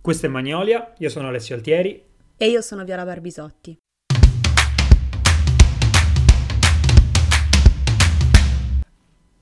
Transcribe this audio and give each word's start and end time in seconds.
Questo 0.00 0.26
è 0.26 0.28
Magnolia, 0.28 0.92
io 0.98 1.08
sono 1.08 1.28
Alessio 1.28 1.56
Altieri. 1.56 2.02
E 2.36 2.48
io 2.48 2.60
sono 2.60 2.84
Viola 2.84 3.04
Barbisotti. 3.04 3.76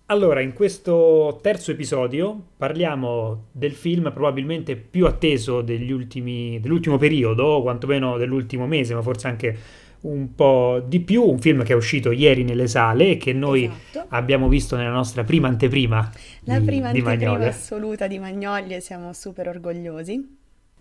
Allora, 0.06 0.40
in 0.40 0.52
questo 0.54 1.38
terzo 1.42 1.72
episodio 1.72 2.40
parliamo 2.56 3.48
del 3.52 3.72
film 3.72 4.10
probabilmente 4.12 4.76
più 4.76 5.06
atteso 5.06 5.56
ultimi, 5.58 6.58
dell'ultimo 6.60 6.96
periodo, 6.96 7.44
o 7.44 7.62
quantomeno 7.62 8.16
dell'ultimo 8.16 8.66
mese, 8.66 8.94
ma 8.94 9.02
forse 9.02 9.26
anche 9.26 9.58
un 10.02 10.34
po' 10.34 10.82
di 10.86 11.00
più, 11.00 11.22
un 11.22 11.38
film 11.38 11.64
che 11.64 11.72
è 11.72 11.76
uscito 11.76 12.12
ieri 12.12 12.44
nelle 12.44 12.66
sale 12.66 13.10
e 13.10 13.16
che 13.16 13.32
noi 13.32 13.64
esatto. 13.64 14.06
abbiamo 14.14 14.48
visto 14.48 14.76
nella 14.76 14.90
nostra 14.90 15.22
prima 15.22 15.48
anteprima. 15.48 16.10
La 16.44 16.58
di, 16.58 16.64
prima 16.64 16.92
di 16.92 17.00
anteprima 17.00 17.46
assoluta 17.46 18.06
di 18.06 18.18
Magnolia, 18.18 18.80
siamo 18.80 19.12
super 19.12 19.48
orgogliosi. 19.48 20.35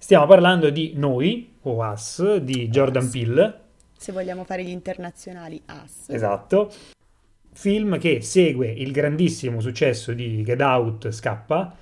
Stiamo 0.06 0.28
parlando 0.28 0.70
di 0.70 0.92
Noi, 0.98 1.56
o 1.62 1.84
Us, 1.84 2.36
di 2.36 2.70
Jordan 2.70 3.10
Peele. 3.10 3.60
Se 3.98 4.12
vogliamo 4.12 4.44
fare 4.44 4.64
gli 4.64 4.70
internazionali, 4.70 5.60
Us. 5.84 6.10
Esatto. 6.10 6.72
Film 7.52 7.98
che 7.98 8.22
segue 8.22 8.68
il 8.68 8.92
grandissimo 8.92 9.62
successo 9.62 10.14
di 10.14 10.44
Get 10.44 10.62
Out 10.62 11.10
Scappa 11.10 11.76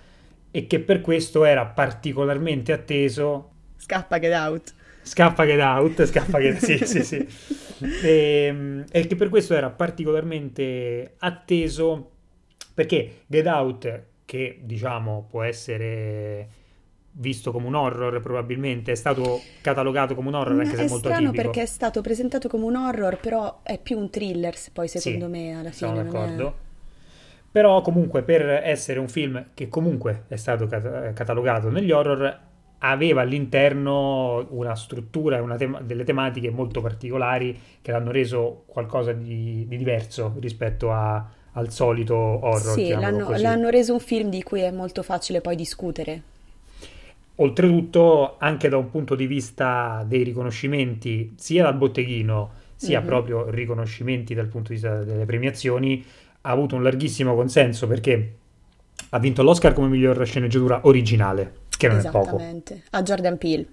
e 0.52 0.68
che 0.68 0.80
per 0.80 1.02
questo 1.02 1.44
era 1.44 1.66
particolarmente 1.66 2.72
atteso. 2.72 3.52
Scappa 3.76 4.20
Get 4.20 4.34
Out. 4.34 4.74
Scappa 5.02 5.46
Get 5.46 5.60
Out, 5.60 6.06
scappa 6.06 6.40
Get 6.40 6.60
Sì, 6.64 6.78
sì, 6.86 7.04
sì. 7.04 7.28
E, 8.04 8.86
e 8.90 9.06
che 9.06 9.16
per 9.18 9.28
questo 9.28 9.54
era 9.54 9.70
particolarmente 9.70 11.16
atteso 11.18 12.12
perché 12.74 13.24
Get 13.26 13.48
Out, 13.48 14.04
che 14.24 14.60
diciamo 14.64 15.28
può 15.30 15.44
essere 15.44 16.62
visto 17.16 17.52
come 17.52 17.68
un 17.68 17.76
horror 17.76 18.20
probabilmente, 18.22 18.92
è 18.92 18.96
stato 18.96 19.40
catalogato 19.62 20.16
come 20.16 20.30
un 20.30 20.34
horror 20.36 20.60
anche 20.60 20.76
se 20.76 20.86
è 20.86 20.90
molto 20.90 20.98
strano 21.10 21.28
atipico. 21.30 21.42
perché 21.44 21.62
è 21.62 21.66
stato 21.66 22.02
presentato 22.02 22.48
come 22.50 22.66
un 22.66 22.76
horror, 22.76 23.20
però 23.20 23.60
è 23.64 23.78
più 23.78 23.98
un 23.98 24.10
thriller 24.10 24.56
poi 24.72 24.88
secondo 24.88 25.26
Sì, 25.26 25.32
me 25.32 25.60
alla 25.60 25.72
Sono 25.72 25.92
fine. 25.92 26.04
non 26.04 26.16
è- 26.16 26.20
d'accordo. 26.20 26.56
Però 27.52 27.82
comunque 27.82 28.24
per 28.24 28.42
essere 28.50 29.00
un 29.00 29.08
film 29.08 29.50
che 29.54 29.70
comunque 29.70 30.24
è 30.28 30.36
stato 30.38 30.66
cat- 30.66 31.14
catalogato 31.14 31.70
negli 31.70 31.92
horror 31.92 32.40
aveva 32.80 33.22
all'interno 33.22 34.46
una 34.50 34.76
struttura 34.76 35.38
e 35.38 35.58
tema- 35.58 35.80
delle 35.82 36.04
tematiche 36.04 36.50
molto 36.50 36.82
particolari 36.82 37.58
che 37.82 37.92
l'hanno 37.92 38.10
reso 38.12 38.64
qualcosa 38.66 39.14
di, 39.14 39.66
di 39.68 39.78
diverso 39.78 40.34
rispetto 40.40 40.92
a- 40.92 41.26
al 41.52 41.70
solito 41.70 42.16
horror. 42.16 42.74
Sì, 42.74 42.90
l'hanno, 42.90 43.30
l'hanno 43.38 43.70
reso 43.70 43.94
un 43.94 44.00
film 44.00 44.30
di 44.30 44.42
cui 44.42 44.62
è 44.62 44.72
molto 44.72 45.04
facile 45.04 45.40
poi 45.40 45.56
discutere. 45.56 46.22
Oltretutto, 47.36 48.36
anche 48.38 48.70
da 48.70 48.78
un 48.78 48.90
punto 48.92 49.16
di 49.16 49.26
vista 49.26 50.06
dei 50.08 50.24
riconoscimenti, 50.24 51.34
sia 51.36 51.64
dal 51.64 51.76
botteghino, 51.76 52.52
sia 52.76 53.00
Mhm. 53.00 53.06
proprio 53.06 53.50
riconoscimenti 53.50 54.34
dal 54.36 54.48
punto 54.48 54.68
di 54.70 54.76
vista 54.76 55.04
delle 55.04 55.26
premiazioni, 55.26 56.04
ha 56.42 56.50
avuto 56.52 56.76
un 56.76 56.84
larghissimo 56.84 57.34
consenso 57.36 57.88
perché 57.88 58.34
ha 59.10 59.20
vinto 59.20 59.42
l'Oscar 59.42 59.74
come 59.74 59.88
miglior 59.88 60.24
sceneggiatura 60.26 60.82
originale, 60.84 61.54
che 61.76 61.88
non 61.88 61.98
è 62.00 62.02
poco. 62.10 62.28
Esattamente. 62.36 62.84
A 62.92 63.02
Jordan 63.02 63.38
Peele. 63.38 63.66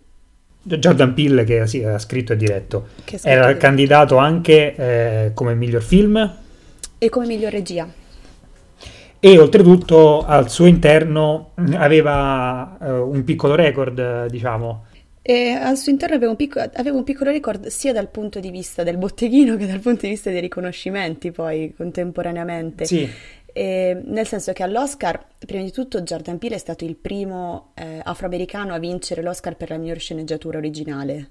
Jordan 0.63 1.15
Peele, 1.15 1.45
che 1.45 1.67
sì, 1.67 1.83
ha 1.83 1.99
scritto 1.99 2.33
e 2.35 2.37
diretto, 2.37 2.89
scritto 3.05 3.27
era 3.27 3.53
di- 3.53 3.59
candidato 3.59 4.17
anche 4.17 4.75
eh, 4.75 5.31
come 5.35 5.55
miglior 5.55 5.83
film 5.83 6.37
E 6.99 7.09
come 7.09 7.27
miglior 7.27 7.51
regia. 7.53 7.89
E 9.21 9.39
oltretutto 9.39 10.25
al 10.25 10.51
suo 10.51 10.67
interno 10.67 11.53
aveva 11.75 12.79
eh, 12.81 12.91
un 12.91 13.23
piccolo 13.23 13.55
record, 13.55 14.27
diciamo. 14.27 14.87
E 15.23 15.51
al 15.51 15.77
suo 15.77 15.93
interno 15.93 16.17
aveva 16.17 16.31
un, 16.31 16.37
picco- 16.37 16.59
aveva 16.73 16.97
un 16.97 17.05
piccolo 17.05 17.31
record 17.31 17.67
sia 17.67 17.93
dal 17.93 18.09
punto 18.09 18.41
di 18.41 18.51
vista 18.51 18.83
del 18.83 18.97
botteghino 18.97 19.57
che 19.57 19.67
dal 19.67 19.81
punto 19.81 20.07
di 20.07 20.09
vista 20.09 20.31
dei 20.31 20.41
riconoscimenti 20.41 21.31
poi 21.31 21.75
contemporaneamente. 21.77 22.87
Sì, 22.87 23.09
E 23.53 24.01
nel 24.03 24.27
senso 24.27 24.53
che 24.55 24.63
all'Oscar, 24.63 25.23
prima 25.39 25.63
di 25.63 25.71
tutto, 25.71 26.01
Jordan 26.01 26.39
Peele 26.39 26.55
è 26.55 26.59
stato 26.59 26.85
il 26.87 26.97
primo 26.97 27.73
eh, 27.75 28.01
afroamericano 28.03 28.73
a 28.73 28.79
vincere 28.79 29.23
l'Oscar 29.23 29.57
per 29.57 29.69
la 29.69 29.77
miglior 29.77 29.99
sceneggiatura 29.99 30.57
originale. 30.57 31.31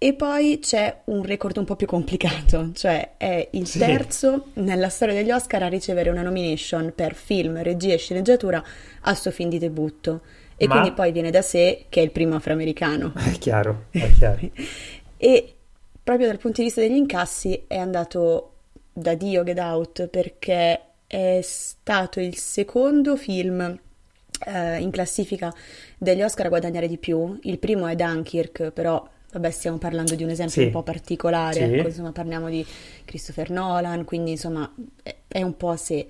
E 0.00 0.14
poi 0.14 0.60
c'è 0.62 1.00
un 1.06 1.24
record 1.24 1.56
un 1.56 1.64
po' 1.64 1.74
più 1.74 1.86
complicato, 1.88 2.70
cioè 2.72 3.14
è 3.16 3.48
il 3.52 3.66
Sì. 3.66 3.80
terzo 3.80 4.46
nella 4.54 4.88
storia 4.90 5.14
degli 5.14 5.32
Oscar 5.32 5.64
a 5.64 5.68
ricevere 5.68 6.08
una 6.10 6.22
nomination 6.22 6.92
per 6.94 7.14
film, 7.14 7.60
regia 7.62 7.94
e 7.94 7.98
sceneggiatura 7.98 8.62
al 9.02 9.16
suo 9.16 9.32
film 9.32 9.48
di 9.50 9.58
debutto. 9.58 10.20
E 10.56 10.66
Ma- 10.68 10.74
quindi 10.74 10.92
poi 10.92 11.10
viene 11.10 11.30
da 11.32 11.42
sé 11.42 11.86
che 11.88 12.00
è 12.00 12.04
il 12.04 12.12
primo 12.12 12.36
afroamericano. 12.36 13.12
è 13.18 13.32
chiaro, 13.38 13.86
è 13.90 14.10
chiaro. 14.12 14.38
E 15.20 15.54
proprio 16.04 16.28
dal 16.28 16.38
punto 16.38 16.58
di 16.60 16.66
vista 16.68 16.80
degli 16.80 16.94
incassi 16.94 17.64
è 17.66 17.76
andato 17.76 18.52
da 18.92 19.14
Dio 19.14 19.42
Get 19.42 19.58
Out 19.58 20.06
perché 20.06 20.80
è 21.08 21.40
stato 21.42 22.20
il 22.20 22.36
secondo 22.36 23.16
film 23.16 23.76
eh, 24.46 24.78
in 24.78 24.90
classifica 24.92 25.52
degli 25.98 26.22
Oscar 26.22 26.46
a 26.46 26.50
guadagnare 26.50 26.86
di 26.86 26.98
più. 26.98 27.36
Il 27.42 27.58
primo 27.58 27.88
è 27.88 27.96
Dunkirk, 27.96 28.70
però 28.70 29.04
vabbè 29.32 29.50
stiamo 29.50 29.78
parlando 29.78 30.14
di 30.14 30.22
un 30.22 30.30
esempio 30.30 30.54
Sì. 30.60 30.66
un 30.66 30.70
po' 30.70 30.82
particolare, 30.82 31.66
Sì. 31.66 31.74
ecco, 31.74 31.88
insomma 31.88 32.12
parliamo 32.12 32.48
di 32.48 32.64
Christopher 33.04 33.50
Nolan, 33.50 34.04
quindi 34.04 34.32
insomma 34.32 34.70
è, 35.26 35.42
un 35.42 35.56
po' 35.56 35.70
a 35.70 35.76
sé. 35.76 36.06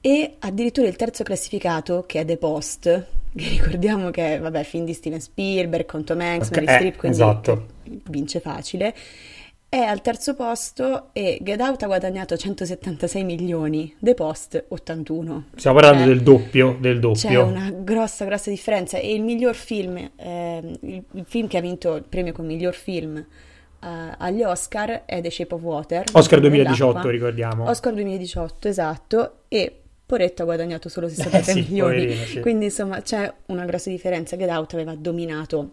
E 0.00 0.34
addirittura 0.40 0.86
il 0.86 0.96
terzo 0.96 1.22
classificato, 1.22 2.04
che 2.06 2.20
è 2.20 2.24
The 2.24 2.36
Post, 2.36 2.82
che 3.34 3.48
ricordiamo 3.48 4.10
che 4.10 4.34
è, 4.34 4.40
vabbè, 4.40 4.62
film 4.64 4.84
di 4.84 4.92
Steven 4.92 5.20
Spielberg 5.20 5.86
con 5.86 6.04
Tom 6.04 6.20
Hanks, 6.20 6.48
Ok, 6.48 6.56
Meryl 6.56 6.68
eh, 6.68 6.74
Streep, 6.74 6.96
quindi 6.96 7.16
esatto. 7.18 7.66
vince 8.10 8.40
facile, 8.40 8.94
è 9.74 9.80
al 9.80 10.02
terzo 10.02 10.34
posto 10.36 11.08
e 11.12 11.38
Get 11.42 11.60
Out 11.60 11.82
ha 11.82 11.86
guadagnato 11.86 12.36
176 12.36 13.24
milioni, 13.24 13.92
The 13.98 14.14
Post 14.14 14.66
81. 14.68 15.46
Stiamo 15.56 15.80
parlando 15.80 16.04
Cioè, 16.04 16.14
del 16.14 16.22
doppio, 16.22 16.76
del 16.80 16.94
C'è 16.94 17.00
doppio. 17.00 17.44
una 17.44 17.70
grossa, 17.72 18.24
grossa 18.24 18.50
differenza 18.50 18.98
e 18.98 19.12
il 19.12 19.22
miglior 19.22 19.56
film, 19.56 19.96
ehm, 20.14 20.76
il, 20.82 21.02
il 21.14 21.24
film 21.26 21.48
che 21.48 21.56
ha 21.56 21.60
vinto 21.60 21.96
il 21.96 22.04
premio 22.04 22.32
come 22.32 22.46
miglior 22.46 22.74
film 22.74 23.16
eh, 23.16 23.26
agli 24.16 24.44
Oscar 24.44 25.02
è 25.06 25.20
The 25.20 25.30
Shape 25.30 25.54
of 25.56 25.62
Water. 25.62 26.04
Oscar 26.12 26.38
dell'acqua. 26.38 26.48
2018, 26.50 27.08
ricordiamo. 27.08 27.68
Oscar 27.68 27.92
2018, 27.94 28.68
esatto, 28.68 29.32
e 29.48 29.80
Poretto 30.06 30.42
ha 30.42 30.44
guadagnato 30.44 30.88
solo 30.88 31.08
63 31.08 31.38
Eh 31.40 31.42
sì, 31.42 31.60
milioni, 31.62 32.02
poverino, 32.04 32.24
sì. 32.26 32.40
quindi 32.40 32.64
insomma 32.66 33.02
c'è 33.02 33.32
una 33.46 33.64
grossa 33.64 33.90
differenza. 33.90 34.36
Get 34.36 34.50
Out 34.50 34.74
aveva 34.74 34.94
dominato 34.94 35.70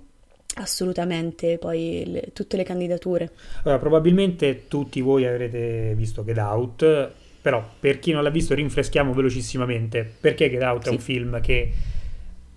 assolutamente 0.55 1.57
poi 1.57 2.03
le- 2.05 2.29
tutte 2.33 2.57
le 2.57 2.63
candidature. 2.63 3.29
Allora, 3.63 3.79
probabilmente 3.79 4.67
tutti 4.67 5.01
voi 5.01 5.25
avrete 5.25 5.93
visto 5.95 6.23
Get 6.23 6.37
Out, 6.37 7.11
però 7.41 7.63
per 7.79 7.99
chi 7.99 8.11
non 8.11 8.21
l'ha 8.23 8.29
visto 8.29 8.53
rinfreschiamo 8.53 9.13
velocissimamente 9.13 10.09
perché 10.19 10.49
Get 10.49 10.61
Out 10.61 10.83
è 10.83 10.87
Sì. 10.89 10.93
un 10.93 10.99
film 10.99 11.41
che 11.41 11.71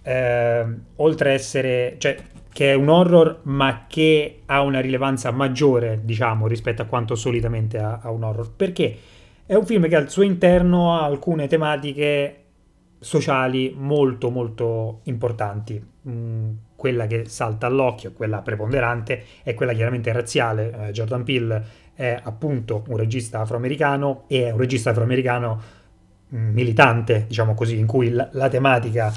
ehm, 0.02 0.80
oltre 0.96 1.30
a 1.30 1.32
essere, 1.32 1.94
cioè 1.98 2.16
che 2.52 2.70
è 2.70 2.74
un 2.74 2.88
horror 2.88 3.40
ma 3.44 3.86
che 3.88 4.42
ha 4.46 4.60
una 4.62 4.80
rilevanza 4.80 5.30
maggiore, 5.32 6.00
diciamo, 6.04 6.46
rispetto 6.46 6.82
a 6.82 6.84
quanto 6.84 7.14
solitamente 7.16 7.78
ha, 7.78 7.98
ha 8.02 8.10
un 8.10 8.22
horror, 8.22 8.50
perché 8.54 8.96
è 9.46 9.54
un 9.54 9.66
film 9.66 9.88
che 9.88 9.96
al 9.96 10.10
suo 10.10 10.22
interno 10.22 10.94
ha 10.96 11.04
alcune 11.04 11.46
tematiche 11.48 12.36
sociali 13.04 13.74
molto 13.76 14.30
molto 14.30 15.00
importanti. 15.04 15.82
Mm, 16.08 16.50
quella 16.74 17.06
che 17.06 17.26
salta 17.26 17.66
all'occhio, 17.66 18.12
quella 18.12 18.38
preponderante, 18.38 19.24
è 19.42 19.54
quella 19.54 19.74
chiaramente 19.74 20.10
razziale. 20.10 20.88
Eh, 20.88 20.92
Jordan 20.92 21.22
Peele 21.22 21.64
è 21.94 22.18
appunto 22.20 22.84
un 22.88 22.96
regista 22.96 23.40
afroamericano 23.40 24.24
e 24.26 24.46
è 24.46 24.50
un 24.50 24.58
regista 24.58 24.90
afroamericano 24.90 25.62
mm, 26.34 26.52
militante, 26.52 27.24
diciamo 27.28 27.54
così, 27.54 27.78
in 27.78 27.86
cui 27.86 28.10
la, 28.10 28.28
la 28.32 28.48
tematica 28.48 29.12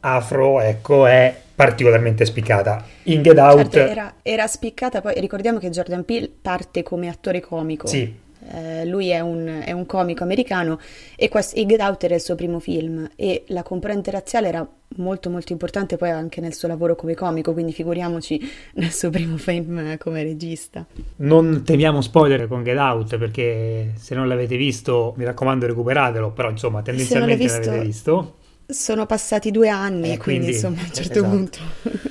afro, 0.00 0.60
ecco, 0.60 1.06
è 1.06 1.34
particolarmente 1.54 2.24
spiccata. 2.24 2.84
In 3.04 3.22
Get 3.22 3.38
Out, 3.38 3.68
Certo, 3.68 3.78
era, 3.78 4.14
era 4.22 4.46
spiccata, 4.46 5.00
poi 5.00 5.14
ricordiamo 5.18 5.58
che 5.58 5.70
Jordan 5.70 6.04
Peele 6.04 6.30
parte 6.42 6.82
come 6.82 7.08
attore 7.08 7.40
comico. 7.40 7.86
sì, 7.86 8.26
Eh, 8.50 8.84
lui 8.86 9.08
è 9.10 9.20
un, 9.20 9.60
è 9.64 9.72
un 9.72 9.84
comico 9.86 10.22
americano 10.22 10.78
e, 11.16 11.28
quest- 11.28 11.56
e 11.56 11.66
Get 11.66 11.80
Out 11.80 12.04
era 12.04 12.14
il 12.14 12.20
suo 12.20 12.34
primo 12.34 12.58
film 12.60 13.08
e 13.16 13.44
la 13.48 13.62
componente 13.62 14.10
razziale 14.10 14.48
era 14.48 14.66
molto 14.96 15.28
molto 15.28 15.52
importante 15.52 15.96
poi 15.96 16.10
anche 16.10 16.40
nel 16.40 16.54
suo 16.54 16.66
lavoro 16.68 16.94
come 16.96 17.14
comico, 17.14 17.52
quindi 17.52 17.72
figuriamoci 17.72 18.40
nel 18.74 18.90
suo 18.90 19.10
primo 19.10 19.36
film 19.36 19.96
come 19.98 20.22
regista. 20.22 20.86
Non 21.16 21.62
temiamo 21.64 22.00
spoiler 22.00 22.46
con 22.48 22.62
Get 22.64 22.78
Out 22.78 23.18
perché 23.18 23.92
se 23.96 24.14
non 24.14 24.28
l'avete 24.28 24.56
visto 24.56 25.14
mi 25.16 25.24
raccomando 25.24 25.66
recuperatelo, 25.66 26.32
però 26.32 26.50
insomma 26.50 26.82
tendenzialmente 26.82 27.42
visto- 27.42 27.58
l'avete 27.60 27.84
visto. 27.84 28.34
Sono 28.70 29.06
passati 29.06 29.50
due 29.50 29.68
anni, 29.68 30.12
Eh, 30.12 30.18
quindi, 30.18 30.46
quindi, 30.46 30.46
insomma 30.52 30.80
a 30.80 30.84
un 30.84 30.92
certo 30.92 31.18
esatto. 31.18 31.28
punto. 31.28 31.58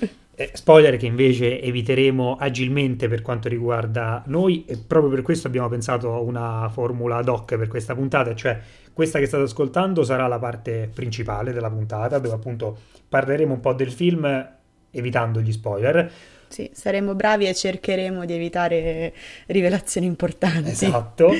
Eh, 0.39 0.51
spoiler 0.54 0.98
che 0.98 1.07
invece 1.07 1.60
eviteremo 1.60 2.36
agilmente 2.39 3.07
per 3.07 3.24
quanto 3.24 3.50
riguarda 3.50 4.22
noi 4.28 4.66
e 4.68 4.78
proprio 4.78 5.10
per 5.10 5.24
questo 5.24 5.48
abbiamo 5.48 5.68
pensato 5.68 6.13
a 6.13 6.19
una 6.19 6.69
formula 6.72 7.16
ad 7.16 7.28
hoc 7.28 7.57
per 7.57 7.68
questa 7.68 7.95
puntata, 7.95 8.36
cioè 8.36 8.60
questa 8.94 9.18
che 9.18 9.25
state 9.25 9.42
ascoltando 9.42 10.04
sarà 10.04 10.28
la 10.28 10.38
parte 10.38 10.92
principale 10.94 11.54
della 11.54 11.72
puntata 11.72 12.19
dove 12.19 12.36
appunto 12.36 12.78
parleremo 13.10 13.51
un 13.51 13.60
po' 13.60 13.74
del 13.74 13.92
film 13.92 14.48
evitando 14.92 15.42
gli 15.42 15.51
spoiler. 15.51 16.12
Sì, 16.50 16.69
saremo 16.72 17.16
bravi 17.16 17.48
e 17.48 17.56
cercheremo 17.56 18.24
di 18.24 18.33
evitare 18.33 19.13
rivelazioni 19.48 20.06
importanti. 20.06 20.69
Esatto. 20.69 21.31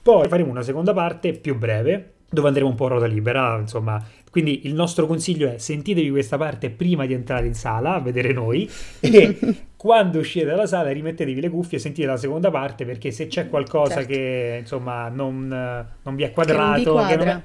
Poi 0.00 0.26
faremo 0.26 0.50
una 0.50 0.62
seconda 0.62 0.94
parte 0.94 1.32
più 1.32 1.54
breve, 1.54 2.14
dove 2.30 2.48
andremo 2.48 2.70
un 2.70 2.76
po' 2.76 2.86
a 2.86 2.88
ruota 2.88 3.06
libera, 3.06 3.58
insomma. 3.58 4.02
Quindi 4.30 4.66
il 4.66 4.74
nostro 4.74 5.06
consiglio 5.06 5.50
è 5.50 5.58
sentitevi 5.58 6.10
questa 6.10 6.36
parte 6.36 6.70
prima 6.70 7.06
di 7.06 7.14
entrare 7.14 7.46
in 7.46 7.54
sala 7.54 7.94
a 7.94 8.00
vedere 8.00 8.32
noi 8.32 8.68
e 9.00 9.38
quando 9.76 10.18
uscite 10.18 10.44
dalla 10.44 10.66
sala 10.66 10.90
rimettetevi 10.90 11.40
le 11.40 11.48
cuffie 11.48 11.78
e 11.78 11.80
sentite 11.80 12.06
la 12.06 12.16
seconda 12.16 12.50
parte 12.50 12.84
perché 12.84 13.10
se 13.10 13.26
c'è 13.26 13.48
qualcosa 13.48 13.94
certo. 13.94 14.12
che 14.12 14.56
insomma 14.60 15.08
non, 15.08 15.46
non, 16.02 16.14
vi 16.14 16.24
è 16.24 16.32
quadrato, 16.32 17.06
che 17.06 17.16
non, 17.16 17.28
è, 17.28 17.42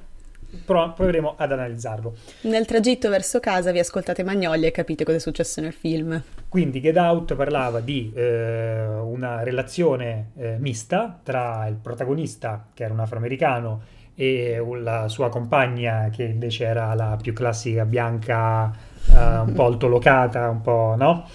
proveremo 0.65 1.35
ad 1.37 1.51
analizzarlo. 1.51 2.15
Nel 2.41 2.65
tragitto 2.65 3.09
verso 3.09 3.39
casa 3.39 3.71
vi 3.71 3.79
ascoltate 3.79 4.23
Magnolia 4.23 4.67
e 4.67 4.71
capite 4.71 5.03
cosa 5.03 5.17
è 5.17 5.19
successo 5.19 5.61
nel 5.61 5.73
film. 5.73 6.21
Quindi 6.47 6.81
Get 6.81 6.97
Out 6.97 7.35
parlava 7.35 7.79
di 7.79 8.11
eh, 8.13 8.85
una 8.85 9.43
relazione 9.43 10.31
eh, 10.37 10.57
mista 10.59 11.19
tra 11.23 11.65
il 11.67 11.75
protagonista, 11.75 12.67
che 12.73 12.83
era 12.83 12.93
un 12.93 12.99
afroamericano, 12.99 13.81
e 14.15 14.63
la 14.81 15.07
sua 15.07 15.29
compagna, 15.29 16.09
che 16.11 16.23
invece 16.23 16.65
era 16.65 16.93
la 16.93 17.17
più 17.21 17.33
classica 17.33 17.85
bianca, 17.85 18.71
eh, 19.09 19.37
un 19.39 19.53
po' 19.53 19.65
altolocata, 19.67 20.49
un 20.49 20.61
po', 20.61 20.95
no? 20.97 21.25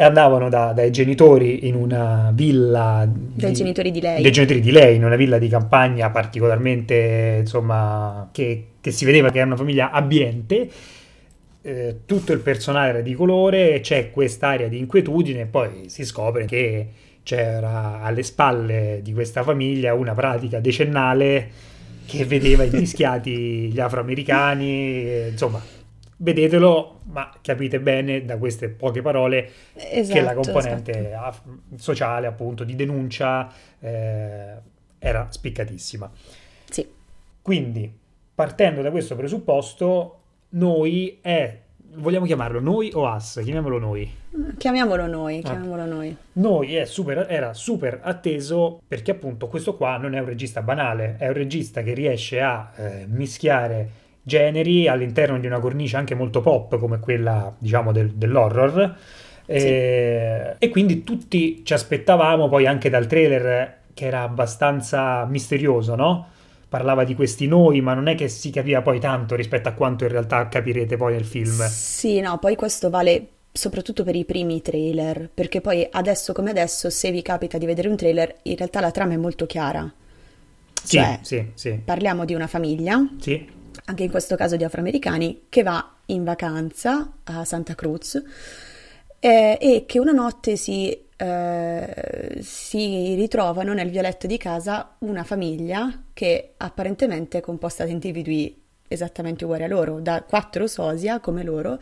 e 0.00 0.04
andavano 0.04 0.48
da, 0.48 0.72
dai 0.72 0.90
genitori 0.90 1.68
in 1.68 1.74
una 1.74 2.30
villa 2.32 3.06
dai 3.06 3.52
genitori 3.52 3.90
di 3.90 4.00
lei 4.00 4.22
dai 4.22 4.32
genitori 4.32 4.60
di 4.60 4.70
lei 4.70 4.96
in 4.96 5.04
una 5.04 5.16
villa 5.16 5.36
di 5.36 5.46
campagna 5.46 6.08
particolarmente 6.08 7.36
insomma 7.40 8.30
che, 8.32 8.68
che 8.80 8.92
si 8.92 9.04
vedeva 9.04 9.30
che 9.30 9.36
era 9.36 9.46
una 9.46 9.56
famiglia 9.56 9.90
abbiente 9.90 10.70
eh, 11.60 11.96
tutto 12.06 12.32
il 12.32 12.38
personale 12.38 12.88
era 12.88 13.00
di 13.02 13.12
colore 13.12 13.80
c'è 13.80 14.10
quest'area 14.10 14.68
di 14.68 14.78
inquietudine 14.78 15.40
e 15.40 15.46
poi 15.46 15.90
si 15.90 16.06
scopre 16.06 16.46
che 16.46 16.88
c'era 17.22 18.00
alle 18.00 18.22
spalle 18.22 19.00
di 19.02 19.12
questa 19.12 19.42
famiglia 19.42 19.92
una 19.92 20.14
pratica 20.14 20.60
decennale 20.60 21.50
che 22.10 22.24
vedeva 22.24 22.64
invischiati 22.64 23.70
gli 23.70 23.80
afroamericani 23.80 25.28
insomma 25.28 25.62
vedetelo, 26.20 27.00
ma 27.04 27.32
capite 27.40 27.80
bene 27.80 28.24
da 28.24 28.38
queste 28.38 28.68
poche 28.68 29.02
parole 29.02 29.50
esatto, 29.74 30.14
che 30.14 30.20
la 30.20 30.32
esatto, 30.32 30.52
componente 30.52 31.06
esatto. 31.08 31.58
sociale, 31.76 32.26
appunto, 32.26 32.64
di 32.64 32.74
denuncia 32.74 33.50
eh, 33.78 34.54
era 34.98 35.26
spiccatissima. 35.30 36.10
Sì. 36.68 36.86
Quindi, 37.42 37.92
partendo 38.34 38.82
da 38.82 38.90
questo 38.90 39.16
presupposto, 39.16 40.20
noi 40.50 41.18
è 41.20 41.58
vogliamo 41.94 42.26
chiamarlo 42.26 42.60
noi 42.60 42.90
o 42.94 43.08
us? 43.12 43.40
Chiamiamolo 43.42 43.78
noi. 43.78 44.10
Chiamiamolo 44.56 45.06
noi, 45.06 45.38
ah. 45.38 45.42
chiamiamolo 45.42 45.82
ah. 45.82 45.86
noi. 45.86 46.16
Noi 46.34 46.82
super, 46.86 47.26
era 47.28 47.52
super 47.52 48.00
atteso 48.02 48.80
perché 48.86 49.12
appunto 49.12 49.48
questo 49.48 49.76
qua 49.76 49.96
non 49.96 50.14
è 50.14 50.20
un 50.20 50.26
regista 50.26 50.62
banale, 50.62 51.16
è 51.18 51.26
un 51.28 51.34
regista 51.34 51.82
che 51.82 51.94
riesce 51.94 52.40
a 52.40 52.70
eh, 52.76 53.04
mischiare 53.08 53.88
generi 54.22 54.86
all'interno 54.86 55.38
di 55.38 55.46
una 55.46 55.58
cornice 55.58 55.96
anche 55.96 56.14
molto 56.14 56.40
pop 56.40 56.78
come 56.78 57.00
quella 57.00 57.52
diciamo 57.56 57.90
del, 57.90 58.10
dell'horror 58.10 58.94
sì. 59.46 59.52
e, 59.52 60.56
e 60.58 60.68
quindi 60.68 61.02
tutti 61.02 61.64
ci 61.64 61.72
aspettavamo 61.72 62.48
poi 62.48 62.66
anche 62.66 62.90
dal 62.90 63.06
trailer 63.06 63.78
che 63.94 64.06
era 64.06 64.22
abbastanza 64.22 65.24
misterioso 65.24 65.94
no? 65.94 66.28
Parlava 66.70 67.04
di 67.04 67.14
questi 67.14 67.46
noi, 67.46 67.82
ma 67.82 67.92
non 67.92 68.06
è 68.06 68.14
che 68.14 68.28
si 68.28 68.50
capiva 68.50 68.80
poi 68.80 69.00
tanto 69.00 69.34
rispetto 69.34 69.68
a 69.68 69.72
quanto 69.72 70.04
in 70.04 70.10
realtà 70.10 70.48
capirete 70.48 70.96
poi 70.96 71.14
nel 71.14 71.24
film. 71.24 71.66
Sì, 71.68 72.20
no, 72.20 72.38
poi 72.38 72.54
questo 72.56 72.88
vale 72.88 73.26
soprattutto 73.52 74.04
per 74.04 74.14
i 74.14 74.24
primi 74.24 74.62
trailer, 74.62 75.28
perché 75.34 75.60
poi 75.60 75.86
adesso 75.90 76.32
come 76.32 76.50
adesso, 76.50 76.88
se 76.88 77.10
vi 77.10 77.20
capita 77.20 77.58
di 77.58 77.66
vedere 77.66 77.88
un 77.88 77.96
trailer, 77.96 78.36
in 78.44 78.56
realtà 78.56 78.80
la 78.80 78.92
trama 78.92 79.14
è 79.14 79.16
molto 79.16 79.44
chiara. 79.46 79.92
Sì, 80.82 80.96
cioè, 80.96 81.18
sì, 81.20 81.50
sì. 81.54 81.80
Parliamo 81.84 82.24
di 82.24 82.34
una 82.34 82.46
famiglia. 82.46 83.06
Sì 83.20 83.58
anche 83.84 84.04
in 84.04 84.10
questo 84.10 84.36
caso 84.36 84.56
di 84.56 84.64
afroamericani, 84.64 85.42
che 85.48 85.62
va 85.62 85.94
in 86.06 86.24
vacanza 86.24 87.12
a 87.24 87.44
Santa 87.44 87.74
Cruz 87.74 88.22
eh, 89.20 89.58
e 89.60 89.84
che 89.86 89.98
una 89.98 90.12
notte 90.12 90.56
si, 90.56 90.98
eh, 91.16 92.38
si 92.40 93.14
ritrovano 93.14 93.74
nel 93.74 93.90
violetto 93.90 94.26
di 94.26 94.38
casa 94.38 94.96
una 95.00 95.22
famiglia 95.22 96.04
che 96.12 96.54
apparentemente 96.56 97.38
è 97.38 97.40
composta 97.40 97.84
da 97.84 97.90
individui 97.90 98.58
esattamente 98.88 99.44
uguali 99.44 99.62
a 99.62 99.68
loro, 99.68 100.00
da 100.00 100.24
quattro 100.24 100.66
sosia 100.66 101.20
come 101.20 101.44
loro, 101.44 101.78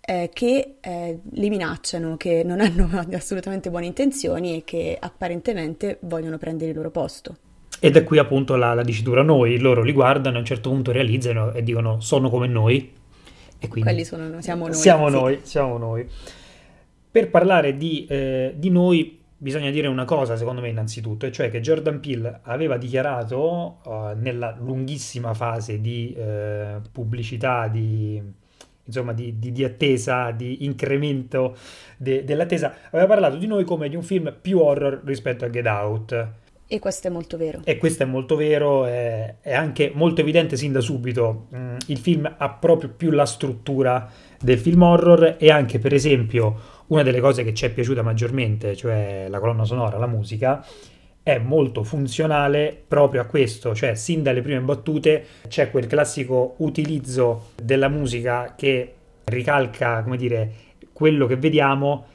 eh, 0.00 0.28
che 0.32 0.74
eh, 0.80 1.20
li 1.30 1.48
minacciano, 1.48 2.16
che 2.16 2.42
non 2.44 2.60
hanno 2.60 2.90
assolutamente 3.12 3.70
buone 3.70 3.86
intenzioni 3.86 4.58
e 4.58 4.64
che 4.64 4.96
apparentemente 5.00 5.98
vogliono 6.02 6.36
prendere 6.36 6.70
il 6.70 6.76
loro 6.76 6.90
posto. 6.90 7.36
Ed 7.80 7.96
è 7.96 8.04
qui 8.04 8.18
appunto 8.18 8.56
la, 8.56 8.74
la, 8.74 8.82
dicitura 8.82 9.22
noi, 9.22 9.58
loro 9.58 9.82
li 9.82 9.92
guardano, 9.92 10.36
a 10.36 10.40
un 10.40 10.44
certo 10.44 10.70
punto 10.70 10.92
realizzano 10.92 11.52
e 11.52 11.62
dicono 11.62 12.00
sono 12.00 12.30
come 12.30 12.46
noi. 12.46 12.92
E 13.58 13.68
quindi 13.68 13.88
Quelli 13.88 14.04
sono, 14.04 14.40
siamo 14.40 14.66
noi. 14.66 14.74
Siamo 14.74 15.08
sì. 15.08 15.14
noi, 15.14 15.40
siamo 15.42 15.78
noi. 15.78 16.08
Per 17.14 17.30
parlare 17.30 17.76
di, 17.76 18.06
eh, 18.06 18.54
di, 18.56 18.70
noi 18.70 19.20
bisogna 19.36 19.70
dire 19.70 19.86
una 19.86 20.04
cosa, 20.04 20.36
secondo 20.36 20.60
me, 20.60 20.70
innanzitutto, 20.70 21.26
e 21.26 21.30
cioè 21.30 21.48
che 21.48 21.60
Jordan 21.60 22.00
Peele 22.00 22.40
aveva 22.42 22.76
dichiarato 22.76 23.78
uh, 23.84 24.16
nella 24.16 24.56
lunghissima 24.58 25.32
fase 25.32 25.80
di 25.80 26.12
uh, 26.18 26.80
pubblicità, 26.90 27.68
di, 27.68 28.20
insomma, 28.82 29.12
di, 29.12 29.38
di, 29.38 29.52
di, 29.52 29.62
attesa, 29.62 30.32
di 30.32 30.64
incremento 30.64 31.56
de, 31.98 32.24
dell'attesa, 32.24 32.74
aveva 32.90 33.06
parlato 33.06 33.36
di 33.36 33.46
noi 33.46 33.62
come 33.62 33.88
di 33.88 33.94
un 33.94 34.02
film 34.02 34.34
più 34.42 34.58
horror 34.58 35.00
rispetto 35.04 35.44
a 35.44 35.50
Get 35.50 35.66
Out 35.66 36.32
e 36.66 36.78
questo 36.78 37.08
è 37.08 37.10
molto 37.10 37.36
vero. 37.36 37.60
E 37.64 37.76
questo 37.76 38.04
è 38.04 38.06
molto 38.06 38.36
vero, 38.36 38.86
è, 38.86 39.36
è 39.40 39.52
anche 39.52 39.92
molto 39.94 40.22
evidente 40.22 40.56
sin 40.56 40.72
da 40.72 40.80
subito. 40.80 41.46
Mm, 41.54 41.76
il 41.86 41.98
film 41.98 42.34
ha 42.36 42.50
proprio 42.50 42.88
più 42.88 43.10
la 43.10 43.26
struttura 43.26 44.10
del 44.40 44.58
film 44.58 44.82
horror 44.82 45.36
e 45.38 45.50
anche, 45.50 45.78
per 45.78 45.92
esempio, 45.92 46.73
una 46.88 47.02
delle 47.02 47.20
cose 47.20 47.44
che 47.44 47.54
ci 47.54 47.64
è 47.64 47.70
piaciuta 47.70 48.02
maggiormente, 48.02 48.76
cioè 48.76 49.26
la 49.28 49.40
colonna 49.40 49.64
sonora, 49.64 49.98
la 49.98 50.06
musica, 50.06 50.64
è 51.22 51.38
molto 51.38 51.84
funzionale 51.84 52.82
proprio 52.86 53.22
a 53.22 53.24
questo, 53.24 53.74
cioè 53.74 53.94
sin 53.94 54.22
dalle 54.22 54.42
prime 54.42 54.60
battute 54.60 55.24
c'è 55.48 55.70
quel 55.70 55.86
classico 55.86 56.56
utilizzo 56.58 57.52
della 57.62 57.88
musica 57.88 58.54
che 58.56 58.94
ricalca, 59.24 60.02
come 60.02 60.18
dire, 60.18 60.52
quello 60.92 61.26
che 61.26 61.36
vediamo 61.36 62.06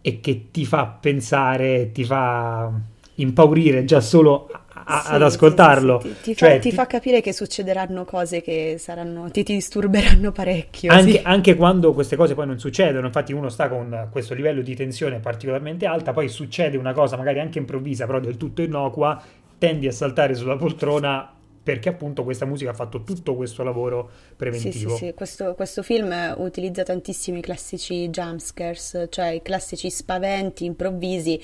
e 0.00 0.20
che 0.20 0.48
ti 0.50 0.64
fa 0.64 0.86
pensare, 0.86 1.92
ti 1.92 2.04
fa 2.04 2.70
impaurire 3.14 3.84
già 3.84 4.00
solo 4.00 4.50
a, 4.88 5.02
sì, 5.04 5.12
ad 5.12 5.22
ascoltarlo. 5.22 6.00
Sì, 6.00 6.08
sì, 6.08 6.14
ti, 6.14 6.20
ti, 6.22 6.36
cioè, 6.36 6.54
fa, 6.54 6.58
ti, 6.58 6.72
fa, 6.72 6.86
capire 6.86 7.20
che 7.20 7.32
succederanno 7.32 8.04
cose 8.04 8.40
che 8.40 8.76
saranno, 8.78 9.30
ti, 9.30 9.42
ti 9.42 9.52
disturberanno 9.52 10.32
parecchio. 10.32 10.90
Anche, 10.90 11.20
anche, 11.22 11.54
quando 11.54 11.92
queste 11.92 12.16
cose 12.16 12.34
poi 12.34 12.46
non 12.46 12.58
succedono, 12.58 13.06
infatti 13.06 13.32
uno 13.32 13.50
sta 13.50 13.68
con 13.68 14.08
questo 14.10 14.34
livello 14.34 14.62
di 14.62 14.74
tensione 14.74 15.20
particolarmente 15.20 15.86
alta, 15.86 16.12
poi 16.12 16.28
succede 16.28 16.76
una 16.76 16.92
cosa 16.92 17.16
magari 17.16 17.40
anche 17.40 17.58
improvvisa, 17.58 18.06
però 18.06 18.18
del 18.18 18.36
tutto 18.36 18.62
innocua, 18.62 19.22
tendi 19.58 19.86
a 19.86 19.92
saltare 19.92 20.34
sulla 20.34 20.56
poltrona 20.56 21.32
perché 21.60 21.90
appunto 21.90 22.24
questa 22.24 22.46
musica 22.46 22.70
ha 22.70 22.74
fatto 22.74 23.02
tutto 23.02 23.36
questo 23.36 23.62
lavoro 23.62 24.08
preventivo. 24.36 24.92
Sì, 24.92 24.96
sì, 24.96 25.04
sì. 25.08 25.14
Questo, 25.14 25.54
questo, 25.54 25.82
film 25.82 26.34
utilizza 26.38 26.82
tantissimo 26.82 27.36
i 27.36 27.42
classici 27.42 28.08
jumpscares, 28.08 29.08
cioè 29.10 29.32
i 29.32 29.42
classici 29.42 29.90
spaventi 29.90 30.64
improvvisi 30.64 31.38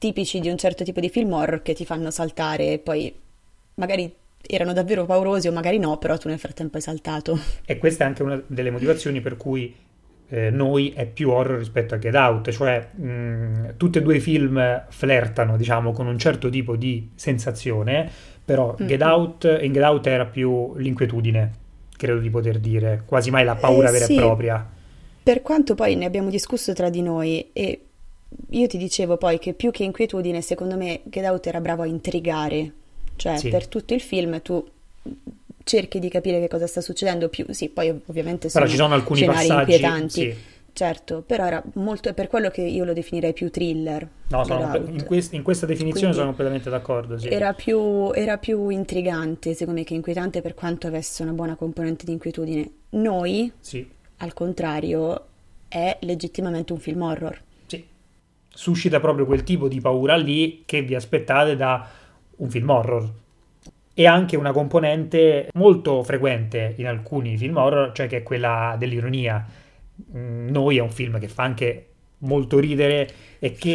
tipici 0.00 0.40
di 0.40 0.48
un 0.48 0.56
certo 0.56 0.82
tipo 0.82 0.98
di 0.98 1.10
film 1.10 1.34
horror 1.34 1.60
che 1.60 1.74
ti 1.74 1.84
fanno 1.84 2.10
saltare 2.10 2.72
e 2.72 2.78
poi 2.78 3.14
magari 3.74 4.10
erano 4.40 4.72
davvero 4.72 5.04
paurosi 5.04 5.46
o 5.46 5.52
magari 5.52 5.78
no, 5.78 5.98
però 5.98 6.16
tu 6.16 6.28
nel 6.28 6.38
frattempo 6.38 6.76
hai 6.76 6.82
saltato. 6.82 7.38
E 7.66 7.76
questa 7.76 8.04
è 8.04 8.06
anche 8.06 8.22
una 8.22 8.42
delle 8.46 8.70
motivazioni 8.70 9.20
per 9.20 9.36
cui 9.36 9.74
eh, 10.30 10.48
noi 10.48 10.92
è 10.96 11.04
più 11.04 11.28
horror 11.28 11.58
rispetto 11.58 11.94
a 11.94 11.98
Get 11.98 12.14
Out, 12.14 12.50
cioè 12.50 12.88
mh, 12.94 13.76
tutti 13.76 13.98
e 13.98 14.02
due 14.02 14.16
i 14.16 14.20
film 14.20 14.84
flirtano, 14.88 15.58
diciamo, 15.58 15.92
con 15.92 16.06
un 16.06 16.18
certo 16.18 16.48
tipo 16.48 16.76
di 16.76 17.10
sensazione, 17.14 18.10
però 18.42 18.74
mm-hmm. 18.74 18.88
Get 18.88 19.02
Out, 19.02 19.58
in 19.60 19.72
Get 19.72 19.82
Out 19.82 20.06
era 20.06 20.24
più 20.24 20.74
l'inquietudine, 20.76 21.50
credo 21.94 22.20
di 22.20 22.30
poter 22.30 22.58
dire, 22.58 23.02
quasi 23.04 23.30
mai 23.30 23.44
la 23.44 23.54
paura 23.54 23.90
eh, 23.90 23.92
vera 23.92 24.04
sì. 24.06 24.14
e 24.14 24.16
propria. 24.16 24.66
Per 25.22 25.42
quanto 25.42 25.74
poi 25.74 25.94
ne 25.94 26.06
abbiamo 26.06 26.30
discusso 26.30 26.72
tra 26.72 26.88
di 26.88 27.02
noi 27.02 27.50
e 27.52 27.84
io 28.50 28.66
ti 28.66 28.78
dicevo 28.78 29.16
poi 29.16 29.38
che 29.38 29.52
più 29.52 29.70
che 29.70 29.84
inquietudine, 29.84 30.40
secondo 30.40 30.76
me 30.76 31.00
Get 31.04 31.24
Out 31.24 31.46
era 31.46 31.60
bravo 31.60 31.82
a 31.82 31.86
intrigare, 31.86 32.72
cioè 33.16 33.36
sì. 33.36 33.48
per 33.48 33.66
tutto 33.66 33.94
il 33.94 34.00
film 34.00 34.40
tu 34.42 34.64
cerchi 35.62 35.98
di 35.98 36.08
capire 36.08 36.40
che 36.40 36.48
cosa 36.48 36.66
sta 36.66 36.80
succedendo, 36.80 37.28
più 37.28 37.46
sì, 37.50 37.68
poi 37.68 37.88
ovviamente 38.06 38.48
sono, 38.48 38.64
però 38.64 38.76
ci 38.76 38.80
sono 38.80 38.94
alcuni 38.94 39.20
scenari 39.20 39.46
passaggi, 39.46 39.72
inquietanti. 39.72 40.20
Sì. 40.20 40.58
Certo, 40.72 41.22
però 41.26 41.46
era 41.46 41.62
molto, 41.74 42.08
è 42.08 42.14
per 42.14 42.28
quello 42.28 42.48
che 42.48 42.62
io 42.62 42.84
lo 42.84 42.92
definirei 42.92 43.32
più 43.32 43.50
thriller. 43.50 44.08
No, 44.28 44.44
sono, 44.44 44.76
in, 44.76 45.04
quest, 45.04 45.32
in, 45.32 45.42
questa 45.42 45.66
definizione 45.66 46.12
Quindi 46.12 46.16
sono 46.16 46.26
completamente 46.28 46.70
d'accordo. 46.70 47.18
Sì. 47.18 47.28
Era, 47.28 47.52
più, 47.52 48.12
era 48.12 48.38
più 48.38 48.68
intrigante, 48.68 49.52
secondo 49.54 49.80
me, 49.80 49.84
che 49.84 49.94
inquietante 49.94 50.40
per 50.40 50.54
quanto 50.54 50.86
avesse 50.86 51.22
una 51.22 51.32
buona 51.32 51.56
componente 51.56 52.04
di 52.04 52.12
inquietudine. 52.12 52.70
Noi, 52.90 53.52
sì. 53.58 53.86
al 54.18 54.32
contrario, 54.32 55.26
è 55.68 55.98
legittimamente 56.00 56.72
un 56.72 56.78
film 56.78 57.02
horror. 57.02 57.42
Suscita 58.52 59.00
proprio 59.00 59.26
quel 59.26 59.42
tipo 59.44 59.68
di 59.68 59.80
paura 59.80 60.16
lì 60.16 60.62
che 60.66 60.82
vi 60.82 60.94
aspettate 60.94 61.56
da 61.56 61.88
un 62.36 62.50
film 62.50 62.68
horror. 62.68 63.10
E 63.94 64.06
anche 64.06 64.36
una 64.36 64.52
componente 64.52 65.48
molto 65.54 66.02
frequente 66.02 66.74
in 66.78 66.86
alcuni 66.86 67.36
film 67.36 67.56
horror, 67.56 67.92
cioè 67.92 68.06
che 68.06 68.18
è 68.18 68.22
quella 68.22 68.76
dell'ironia. 68.78 69.44
Mm, 70.16 70.48
Noi 70.48 70.78
è 70.78 70.80
un 70.80 70.90
film 70.90 71.18
che 71.18 71.28
fa 71.28 71.42
anche 71.42 71.86
molto 72.18 72.58
ridere 72.58 73.08
e 73.38 73.52
che 73.52 73.74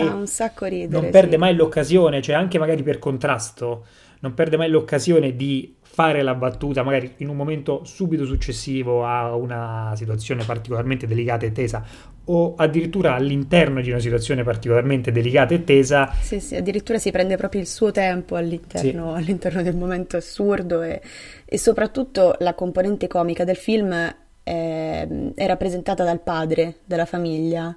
ridere, 0.65 1.01
non 1.01 1.09
perde 1.11 1.31
sì. 1.31 1.37
mai 1.37 1.55
l'occasione, 1.55 2.21
cioè 2.21 2.35
anche 2.35 2.59
magari 2.59 2.83
per 2.83 2.99
contrasto, 2.99 3.85
non 4.19 4.33
perde 4.33 4.57
mai 4.57 4.69
l'occasione 4.69 5.35
di 5.35 5.75
fare 5.95 6.23
la 6.23 6.35
battuta 6.35 6.83
magari 6.83 7.13
in 7.17 7.29
un 7.29 7.37
momento 7.37 7.85
subito 7.85 8.25
successivo 8.25 9.05
a 9.05 9.33
una 9.33 9.93
situazione 9.95 10.43
particolarmente 10.43 11.07
delicata 11.07 11.45
e 11.45 11.53
tesa 11.53 11.85
o 12.25 12.55
addirittura 12.57 13.13
all'interno 13.15 13.79
di 13.79 13.89
una 13.91 13.99
situazione 13.99 14.43
particolarmente 14.43 15.11
delicata 15.13 15.53
e 15.53 15.63
tesa. 15.63 16.11
Sì, 16.19 16.41
sì, 16.41 16.55
addirittura 16.57 16.97
si 16.97 17.11
prende 17.11 17.37
proprio 17.37 17.61
il 17.61 17.67
suo 17.67 17.91
tempo 17.91 18.35
all'interno, 18.35 19.13
all'interno 19.13 19.61
del 19.61 19.75
momento 19.77 20.17
assurdo 20.17 20.81
e, 20.81 21.01
e 21.45 21.57
soprattutto 21.57 22.35
la 22.39 22.53
componente 22.55 23.07
comica 23.07 23.45
del 23.45 23.55
film 23.55 23.93
è, 24.43 25.07
è 25.33 25.45
rappresentata 25.47 26.03
dal 26.03 26.19
padre 26.21 26.79
della 26.85 27.05
famiglia. 27.05 27.73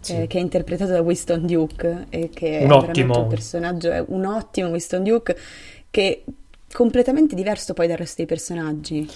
Sì. 0.00 0.22
eh, 0.22 0.26
che 0.28 0.38
è 0.38 0.40
interpretato 0.40 0.92
da 0.92 1.00
Winston 1.02 1.44
Duke 1.44 2.06
e 2.10 2.30
che 2.32 2.60
Un 2.62 2.70
è 2.70 2.72
ottimo. 2.72 2.80
veramente 2.86 3.18
un 3.18 3.26
personaggio, 3.26 3.90
è 3.90 4.04
un 4.06 4.24
ottimo 4.26 4.68
Winston 4.68 5.02
Duke 5.02 5.36
che 5.90 6.24
completamente 6.72 7.34
diverso 7.34 7.72
poi 7.74 7.86
dal 7.86 7.96
resto 7.96 8.16
dei 8.18 8.26
personaggi 8.26 9.08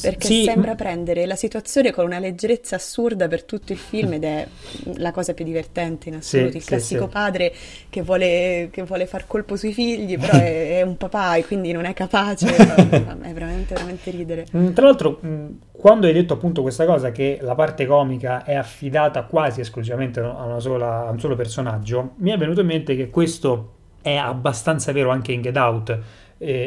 perché 0.00 0.26
Sì, 0.26 0.42
sembra 0.42 0.74
prendere 0.74 1.24
la 1.24 1.36
situazione 1.36 1.92
con 1.92 2.04
una 2.04 2.18
leggerezza 2.18 2.74
assurda 2.76 3.28
per 3.28 3.44
tutto 3.44 3.72
il 3.72 3.78
film 3.78 4.14
ed 4.14 4.24
è 4.24 4.48
la 4.96 5.12
cosa 5.12 5.34
più 5.34 5.44
divertente 5.44 6.08
in 6.08 6.16
assoluto, 6.16 6.50
Sì, 6.52 6.56
il 6.56 6.64
classico 6.64 7.04
sì. 7.04 7.10
padre 7.12 7.52
che 7.88 8.02
vuole, 8.02 8.68
che 8.72 8.82
vuole 8.82 9.06
far 9.06 9.26
colpo 9.28 9.54
sui 9.56 9.72
figli 9.72 10.18
però 10.18 10.32
è, 10.32 10.78
è 10.78 10.82
un 10.82 10.96
papà 10.96 11.36
e 11.36 11.44
quindi 11.44 11.70
non 11.70 11.84
è 11.84 11.94
capace, 11.94 12.46
è 12.56 13.32
veramente 13.32 13.74
veramente 13.74 14.10
ridere. 14.10 14.46
Mm, 14.56 14.72
Tra 14.72 14.86
l'altro, 14.86 15.20
mm, 15.24 15.46
quando 15.70 16.06
hai 16.06 16.12
detto 16.12 16.34
appunto 16.34 16.62
questa 16.62 16.84
cosa 16.86 17.12
che 17.12 17.38
la 17.40 17.54
parte 17.54 17.86
comica 17.86 18.44
è 18.44 18.54
affidata 18.54 19.22
quasi 19.24 19.60
esclusivamente 19.60 20.20
a, 20.20 20.44
una 20.44 20.60
sola- 20.60 21.06
a 21.06 21.10
un 21.10 21.20
solo 21.20 21.36
personaggio, 21.36 22.14
mi 22.16 22.30
è 22.30 22.36
venuto 22.38 22.60
in 22.60 22.66
mente 22.66 22.96
che 22.96 23.10
questo 23.10 23.70
è 24.02 24.16
abbastanza 24.16 24.92
vero 24.92 25.10
anche 25.10 25.32
in 25.32 25.40
Get 25.42 25.56
Out, 25.56 25.98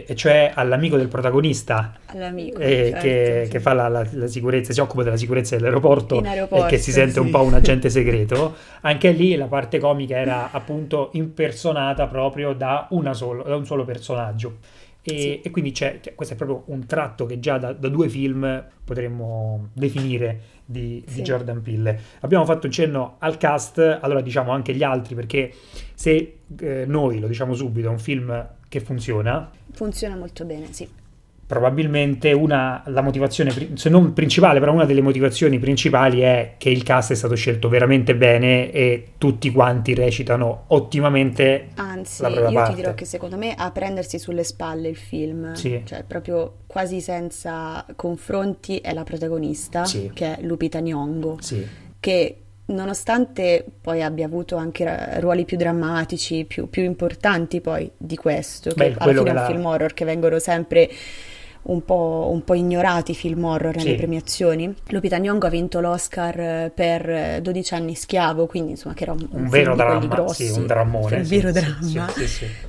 e 0.07 0.15
cioè 0.15 0.51
all'amico 0.53 0.98
del 0.98 1.07
protagonista 1.07 1.93
All'amico, 2.07 2.60
eh, 2.60 2.89
certo, 2.89 3.00
che, 3.01 3.41
sì. 3.46 3.51
che 3.51 3.60
fa 3.60 3.74
la, 3.74 3.88
la- 3.88 4.07
la 4.12 4.27
sicurezza, 4.27 4.74
si 4.74 4.79
occupa 4.79 5.03
della 5.03 5.17
sicurezza 5.17 5.55
dell'aeroporto 5.55 6.24
e 6.24 6.65
che 6.67 6.77
si 6.77 6.91
sente 6.91 7.19
un 7.19 7.25
sì. 7.27 7.31
po' 7.31 7.43
un 7.43 7.53
agente 7.53 7.89
segreto. 7.89 8.55
Anche 8.81 9.12
lì 9.12 9.36
la 9.36 9.48
parte 9.48 9.79
comica 9.79 10.17
era 10.17 10.50
appunto 10.51 11.10
impersonata 11.13 12.07
proprio 12.07 12.53
da, 12.53 12.88
una 12.91 13.13
solo- 13.13 13.43
da 13.43 13.55
un 13.55 13.65
solo 13.65 13.86
personaggio. 13.86 14.57
E, 15.03 15.19
Sì. 15.19 15.41
e 15.41 15.51
quindi 15.51 15.72
c'è, 15.72 16.00
cioè, 16.01 16.15
questo 16.15 16.34
è 16.34 16.38
proprio 16.38 16.63
un 16.67 16.86
tratto 16.86 17.25
che 17.25 17.39
già 17.39 17.57
da, 17.57 17.72
da 17.72 17.88
due 17.88 18.10
film 18.10 18.62
potremmo 18.84 19.69
definire 19.74 20.41
di, 20.65 21.01
di 21.05 21.13
Sì. 21.13 21.22
Jordan 21.22 21.62
Peele. 21.62 21.98
Abbiamo 22.22 22.43
fatto 22.43 22.65
un 22.65 22.74
cenno 22.74 23.15
al 23.19 23.38
cast, 23.38 24.00
allora 24.01 24.19
diciamo 24.22 24.51
anche 24.51 24.74
gli 24.74 24.84
altri, 24.84 25.15
perché 25.15 25.53
se 25.93 26.39
eh, 26.60 26.84
noi 26.88 27.19
lo 27.19 27.27
diciamo 27.27 27.53
subito, 27.53 27.88
è 27.88 27.91
un 27.91 28.00
film 28.00 28.48
che 28.67 28.81
funziona, 28.81 29.50
Funziona 29.77 30.15
molto 30.15 30.43
bene, 30.43 30.67
sì. 30.72 30.88
probabilmente 31.48 32.34
una, 32.34 32.84
la 32.88 33.01
motivazione, 33.01 33.53
se 33.75 33.88
non 33.89 34.12
principale, 34.12 34.60
però 34.60 34.74
una 34.74 34.84
delle 34.84 35.01
motivazioni 35.01 35.60
principali 35.60 36.19
è 36.19 36.55
che 36.57 36.69
il 36.69 36.84
cast 36.84 37.12
è 37.12 37.15
stato 37.15 37.36
scelto 37.36 37.69
veramente 37.69 38.15
bene 38.15 38.69
e 38.72 39.12
tutti 39.17 39.50
quanti 39.51 39.93
recitano 39.93 40.63
ottimamente 40.67 41.69
Anzi, 41.75 42.22
la 42.24 42.29
propria 42.31 42.50
io 42.50 42.55
parte. 42.55 42.74
ti 42.74 42.81
dirò 42.81 42.93
che 42.96 43.05
secondo 43.05 43.38
me 43.38 43.53
a 43.55 43.72
prendersi 43.72 44.19
sulle 44.19 44.43
spalle 44.43 44.89
il 44.89 44.98
film, 44.98 45.53
Sì. 45.53 45.81
cioè 45.86 46.03
proprio 46.05 46.55
quasi 46.67 47.00
senza 47.00 47.86
confronti, 47.96 48.79
è 48.79 48.93
la 48.93 49.03
protagonista, 49.03 49.86
Sì. 49.86 50.12
che 50.13 50.38
è 50.39 50.41
Lupita 50.41 50.79
Nyong'o, 50.79 51.38
Sì, 51.39 51.65
che 52.00 52.38
nonostante 52.68 53.66
poi 53.82 54.02
abbia 54.04 54.26
avuto 54.26 54.56
anche 54.56 54.84
ra- 54.84 55.20
ruoli 55.20 55.46
più 55.46 55.58
drammatici, 55.58 56.46
più, 56.46 56.70
più 56.70 56.84
importanti 56.84 57.62
poi 57.62 57.90
di 57.98 58.16
questo, 58.16 58.72
Beh, 58.76 58.94
che 58.94 58.98
alla 59.00 59.14
fine 59.14 59.28
è 59.28 59.30
un 59.30 59.36
la- 59.36 59.46
film 59.48 59.66
horror 59.66 59.94
che 59.94 60.06
vengono 60.06 60.40
sempre 60.40 60.90
un 61.68 61.84
po', 61.84 62.30
un 62.32 62.44
po' 62.44 62.54
ignorati 62.54 63.12
i 63.12 63.16
film 63.16 63.44
horror 63.46 63.76
nelle 63.76 63.92
Sì. 63.92 63.96
premiazioni. 63.96 64.74
Lupita 64.90 65.18
Nyong'o 65.18 65.46
ha 65.46 65.50
vinto 65.50 65.80
l'Oscar 65.80 66.40
eh, 66.40 66.72
per 66.74 67.10
eh, 67.10 67.40
12 67.42 67.74
anni 67.74 67.96
schiavo, 67.96 68.46
quindi 68.48 68.72
insomma 68.72 68.94
che 68.96 69.04
era 69.04 69.12
un, 69.14 69.28
un 69.32 69.50
vero 69.50 69.76
dramma, 69.76 70.06
grossi, 70.08 70.46
sì, 70.48 70.60
un 70.60 70.66
drammone. 70.66 71.18
un 71.18 71.26
sì, 71.26 71.36
vero 71.36 71.52
dramma. 71.52 72.08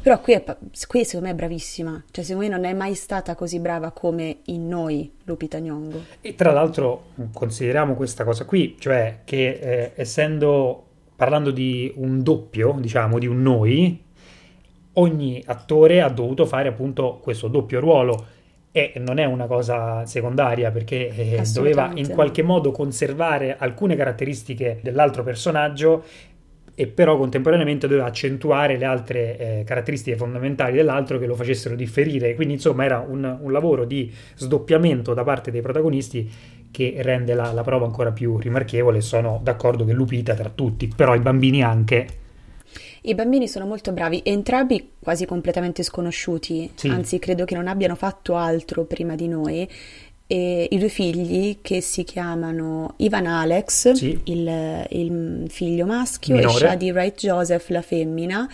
Però 0.03 0.21
qui, 0.21 0.33
è, 0.35 0.45
qui 0.87 1.05
secondo 1.05 1.27
me 1.27 1.33
è 1.33 1.37
bravissima, 1.37 2.05
cioè 2.11 2.25
secondo 2.25 2.49
me 2.49 2.55
non 2.57 2.65
è 2.65 2.73
mai 2.75 2.95
stata 2.95 3.35
così 3.35 3.61
brava 3.61 3.91
come 3.93 4.39
in 4.47 4.67
noi 4.69 5.11
Lupita 5.25 5.59
Nyong'o. 5.59 6.03
E 6.21 6.35
tra 6.35 6.53
l'altro 6.53 7.07
consideriamo 7.33 7.95
questa 7.95 8.25
cosa 8.25 8.45
qui, 8.45 8.77
cioè 8.79 9.21
che 9.25 9.59
eh, 9.61 9.93
essendo 9.95 10.85
parlando 11.15 11.51
di 11.51 11.93
un 11.97 12.23
doppio, 12.23 12.77
diciamo, 12.79 13.19
di 13.19 13.27
un 13.27 13.43
noi, 13.43 14.03
ogni 14.95 15.43
attore 15.47 16.01
ha 16.01 16.09
dovuto 16.09 16.47
fare 16.47 16.69
appunto 16.69 17.19
questo 17.23 17.49
doppio 17.49 17.81
ruolo 17.81 18.27
e 18.71 18.93
non 18.99 19.19
è 19.19 19.25
una 19.25 19.47
cosa 19.47 20.05
secondaria 20.07 20.71
perché 20.71 21.09
eh, 21.09 21.43
doveva 21.53 21.91
in 21.95 22.09
qualche 22.09 22.43
modo 22.43 22.71
conservare 22.71 23.57
alcune 23.59 23.97
caratteristiche 23.97 24.79
dell'altro 24.83 25.23
personaggio 25.23 26.05
e 26.81 26.87
però 26.87 27.17
contemporaneamente 27.17 27.89
doveva 27.89 28.07
accentuare 28.07 28.77
le 28.77 28.85
altre 28.85 29.37
eh, 29.37 29.65
caratteristiche 29.65 30.17
fondamentali 30.17 30.77
dell'altro 30.77 31.19
che 31.19 31.27
lo 31.27 31.35
facessero 31.35 31.75
differire. 31.75 32.37
Quindi, 32.37 32.55
insomma, 32.55 32.85
era 32.85 33.05
un, 33.05 33.37
un 33.41 33.51
lavoro 33.51 33.85
di 33.85 34.13
sdoppiamento 34.37 35.13
da 35.13 35.25
parte 35.25 35.51
dei 35.51 35.61
protagonisti 35.61 36.31
che 36.71 36.95
rende 36.99 37.35
la, 37.35 37.51
la 37.51 37.63
prova 37.63 37.85
ancora 37.85 38.13
più 38.13 38.39
rimarchevole. 38.39 39.01
Sono 39.01 39.41
d'accordo 39.43 39.85
che 39.85 39.93
Lupita 39.93 40.35
tra 40.35 40.51
tutti, 40.55 40.89
però 40.95 41.17
i 41.17 41.19
bambini 41.19 41.65
anche. 41.65 42.07
I 43.09 43.15
bambini 43.15 43.49
sono 43.49 43.65
molto 43.65 43.93
bravi, 43.93 44.21
entrambi 44.23 44.91
quasi 44.99 45.25
completamente 45.25 45.83
sconosciuti, 45.83 46.71
Sì. 46.75 46.89
anzi 46.89 47.19
credo 47.19 47.45
che 47.47 47.55
non 47.55 47.67
abbiano 47.67 47.95
fatto 47.95 48.37
altro 48.37 48.85
prima 48.85 49.15
di 49.15 49.29
noi. 49.29 49.67
E 50.31 50.69
I 50.71 50.77
due 50.77 50.91
figli 50.91 51.59
che 51.63 51.81
si 51.81 52.05
chiamano 52.05 52.93
Ivan 52.99 53.25
Alex, 53.25 53.93
Sì. 53.93 54.21
il, 54.25 54.87
il 54.91 55.47
figlio 55.49 55.87
maschio, 55.87 56.35
Minore. 56.37 56.55
e 56.55 56.59
Shadi 56.69 56.91
Wright 56.91 57.19
Joseph, 57.19 57.69
la 57.71 57.81
femmina, 57.81 58.47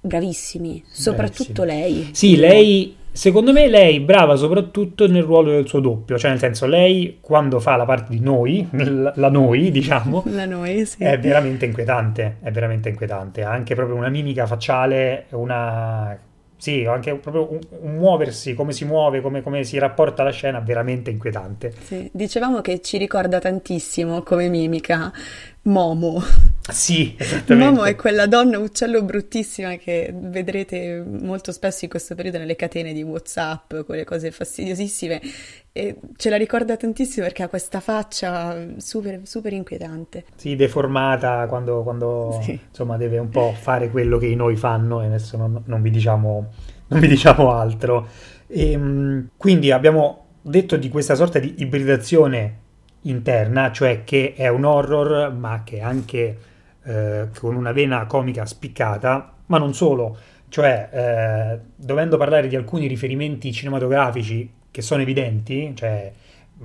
bravissimi, 0.00 0.82
soprattutto 0.90 1.62
lei. 1.64 2.08
Sì, 2.12 2.36
lei, 2.36 2.96
secondo 3.14 3.52
me, 3.52 3.68
lei 3.68 4.00
brava 4.00 4.34
soprattutto 4.34 5.06
nel 5.06 5.22
ruolo 5.22 5.52
del 5.52 5.68
suo 5.68 5.78
doppio, 5.78 6.18
cioè 6.18 6.30
nel 6.30 6.40
senso, 6.40 6.66
lei 6.66 7.18
quando 7.20 7.60
fa 7.60 7.76
la 7.76 7.84
parte 7.84 8.12
di 8.12 8.20
noi, 8.20 8.66
la, 8.72 9.12
la 9.14 9.30
noi, 9.30 9.70
diciamo, 9.72 10.24
La 10.26 10.46
noi, 10.46 10.84
sì. 10.84 11.02
è 11.04 11.16
veramente 11.18 11.64
inquietante, 11.64 12.38
è 12.42 12.50
veramente 12.50 12.88
inquietante, 12.88 13.44
ha 13.44 13.50
anche 13.50 13.76
proprio 13.76 13.96
una 13.96 14.08
mimica 14.08 14.46
facciale, 14.46 15.26
una... 15.30 16.18
Sì, 16.56 16.86
anche 16.86 17.14
proprio 17.16 17.52
un, 17.52 17.58
un 17.82 17.94
muoversi, 17.96 18.54
come 18.54 18.72
si 18.72 18.86
muove, 18.86 19.20
come, 19.20 19.42
come 19.42 19.64
si 19.64 19.76
rapporta 19.78 20.22
alla 20.22 20.30
scena, 20.30 20.60
veramente 20.60 21.10
inquietante. 21.10 21.74
Sì, 21.78 22.08
Dicevamo 22.10 22.62
che 22.62 22.80
ci 22.80 22.96
ricorda 22.96 23.38
tantissimo 23.38 24.22
come 24.22 24.48
mimica 24.48 25.12
Momo. 25.64 26.22
Sì, 26.70 27.14
esattamente. 27.18 27.54
Momo 27.70 27.84
è 27.84 27.94
quella 27.94 28.26
donna 28.26 28.58
uccello 28.58 29.02
bruttissima 29.02 29.76
che 29.76 30.12
vedrete 30.14 31.02
molto 31.06 31.52
spesso 31.52 31.84
in 31.84 31.90
questo 31.90 32.14
periodo 32.14 32.38
nelle 32.38 32.56
catene 32.56 32.92
di 32.92 33.02
WhatsApp, 33.02 33.74
quelle 33.84 34.04
cose 34.04 34.30
fastidiosissime. 34.30 35.20
E 35.72 35.96
ce 36.16 36.30
la 36.30 36.36
ricorda 36.36 36.76
tantissimo 36.76 37.24
perché 37.24 37.42
ha 37.42 37.48
questa 37.48 37.80
faccia 37.80 38.56
super, 38.76 39.20
super 39.24 39.52
inquietante. 39.52 40.24
Sì, 40.36 40.54
deformata 40.54 41.46
quando, 41.48 41.82
quando, 41.82 42.38
Sì. 42.42 42.58
insomma 42.68 42.96
deve 42.96 43.18
un 43.18 43.28
po' 43.28 43.52
fare 43.58 43.90
quello 43.90 44.18
che 44.18 44.26
i 44.26 44.36
noi 44.36 44.56
fanno 44.56 45.02
e 45.02 45.06
adesso 45.06 45.36
non, 45.36 45.62
non 45.66 45.82
vi 45.82 45.90
diciamo, 45.90 46.50
non 46.88 47.00
vi 47.00 47.08
diciamo 47.08 47.52
altro. 47.52 48.06
Ehm, 48.46 49.30
quindi 49.36 49.70
abbiamo 49.72 50.26
detto 50.42 50.76
di 50.76 50.88
questa 50.90 51.14
sorta 51.14 51.38
di 51.38 51.54
ibridazione 51.58 52.60
interna, 53.04 53.72
cioè 53.72 54.04
che 54.04 54.34
è 54.34 54.48
un 54.48 54.64
horror 54.64 55.32
ma 55.32 55.62
che 55.64 55.80
anche 55.80 56.38
eh, 56.82 57.28
con 57.38 57.54
una 57.54 57.72
vena 57.72 58.06
comica 58.06 58.44
spiccata, 58.44 59.32
ma 59.46 59.58
non 59.58 59.74
solo, 59.74 60.16
cioè 60.48 60.88
eh, 60.92 61.60
dovendo 61.74 62.16
parlare 62.16 62.48
di 62.48 62.56
alcuni 62.56 62.86
riferimenti 62.86 63.52
cinematografici 63.52 64.50
che 64.70 64.82
sono 64.82 65.02
evidenti, 65.02 65.72
cioè 65.74 66.12
mh, 66.58 66.64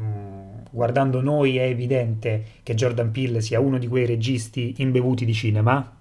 guardando 0.72 1.22
noi 1.22 1.58
è 1.58 1.64
evidente 1.64 2.44
che 2.64 2.76
Jordan 2.76 3.12
Peele 3.12 3.42
sia 3.42 3.60
uno 3.60 3.78
di 3.78 3.88
quei 3.88 4.06
registi 4.06 4.76
imbevuti 4.78 5.26
di 5.26 5.34
cinema. 5.34 5.99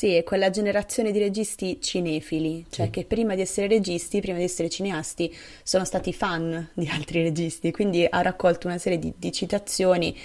Sì, 0.00 0.14
è 0.14 0.24
quella 0.24 0.48
generazione 0.48 1.12
di 1.12 1.18
registi 1.18 1.78
cinefili, 1.78 2.64
cioè 2.70 2.86
Sì. 2.86 2.90
che 2.90 3.04
prima 3.04 3.34
di 3.34 3.42
essere 3.42 3.66
registi, 3.66 4.22
prima 4.22 4.38
di 4.38 4.44
essere 4.44 4.70
cineasti, 4.70 5.30
sono 5.62 5.84
stati 5.84 6.14
fan 6.14 6.70
di 6.72 6.88
altri 6.90 7.22
registi, 7.22 7.70
quindi 7.70 8.06
ha 8.08 8.22
raccolto 8.22 8.66
una 8.66 8.78
serie 8.78 8.98
di, 8.98 9.12
di 9.14 9.30
citazioni 9.30 10.16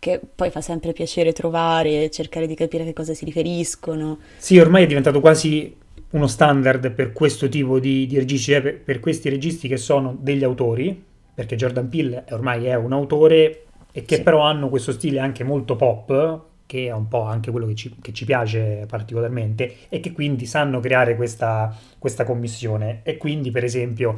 che 0.00 0.20
poi 0.34 0.50
fa 0.50 0.60
sempre 0.60 0.92
piacere 0.92 1.32
trovare 1.32 2.02
e 2.02 2.10
cercare 2.10 2.48
di 2.48 2.56
capire 2.56 2.82
a 2.82 2.86
che 2.86 2.92
cosa 2.92 3.14
si 3.14 3.24
riferiscono. 3.24 4.18
Sì, 4.36 4.58
ormai 4.58 4.82
è 4.82 4.86
diventato 4.88 5.20
quasi 5.20 5.76
uno 6.10 6.26
standard 6.26 6.90
per 6.90 7.12
questo 7.12 7.48
tipo 7.48 7.78
di, 7.78 8.08
di 8.08 8.18
registi, 8.18 8.50
cioè 8.50 8.60
per, 8.60 8.80
per, 8.80 8.98
questi 8.98 9.28
registi 9.28 9.68
che 9.68 9.76
sono 9.76 10.16
degli 10.18 10.42
autori, 10.42 11.04
perché 11.32 11.54
Jordan 11.54 11.88
Peele 11.88 12.24
ormai 12.30 12.64
è 12.64 12.74
un 12.74 12.92
autore 12.92 13.66
e 13.92 14.04
che 14.04 14.16
sì. 14.16 14.22
però 14.22 14.40
hanno 14.40 14.68
questo 14.68 14.90
stile 14.90 15.20
anche 15.20 15.44
molto 15.44 15.76
pop, 15.76 16.48
che 16.70 16.86
è 16.86 16.92
un 16.92 17.08
po' 17.08 17.22
anche 17.22 17.50
quello 17.50 17.66
che 17.66 17.74
ci, 17.74 17.96
che 18.00 18.12
ci 18.12 18.24
piace 18.24 18.84
particolarmente, 18.86 19.88
e 19.88 19.98
che 19.98 20.12
quindi 20.12 20.46
sanno 20.46 20.78
creare 20.78 21.16
questa, 21.16 21.76
questa 21.98 22.22
commissione. 22.22 23.00
E 23.02 23.16
quindi, 23.16 23.50
per 23.50 23.64
esempio, 23.64 24.16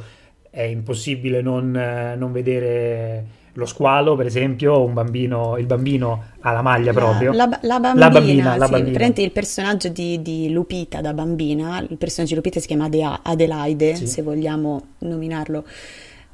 è 0.51 0.61
impossibile 0.61 1.41
non, 1.41 1.71
non 1.71 2.31
vedere 2.31 3.41
lo 3.53 3.65
squalo, 3.65 4.15
per 4.15 4.27
esempio, 4.27 4.83
un 4.83 4.93
bambino, 4.93 5.57
il 5.57 5.65
bambino 5.65 6.25
ha 6.41 6.51
la 6.51 6.61
maglia 6.61 6.93
proprio. 6.93 7.31
La, 7.33 7.49
la, 7.61 7.79
bambina, 7.79 8.05
la 8.05 8.11
bambina, 8.11 8.57
la 8.57 8.67
bambina. 8.67 9.07
il 9.15 9.31
personaggio 9.31 9.89
di, 9.89 10.21
di, 10.21 10.51
Lupita 10.51 11.01
da 11.01 11.13
bambina, 11.15 11.79
il 11.79 11.97
personaggio 11.97 12.35
di 12.35 12.39
Lupita 12.39 12.59
si 12.59 12.67
chiama 12.67 12.87
Adelaide, 13.23 13.95
sì. 13.95 14.05
se 14.05 14.21
vogliamo 14.21 14.89
nominarlo 14.99 15.65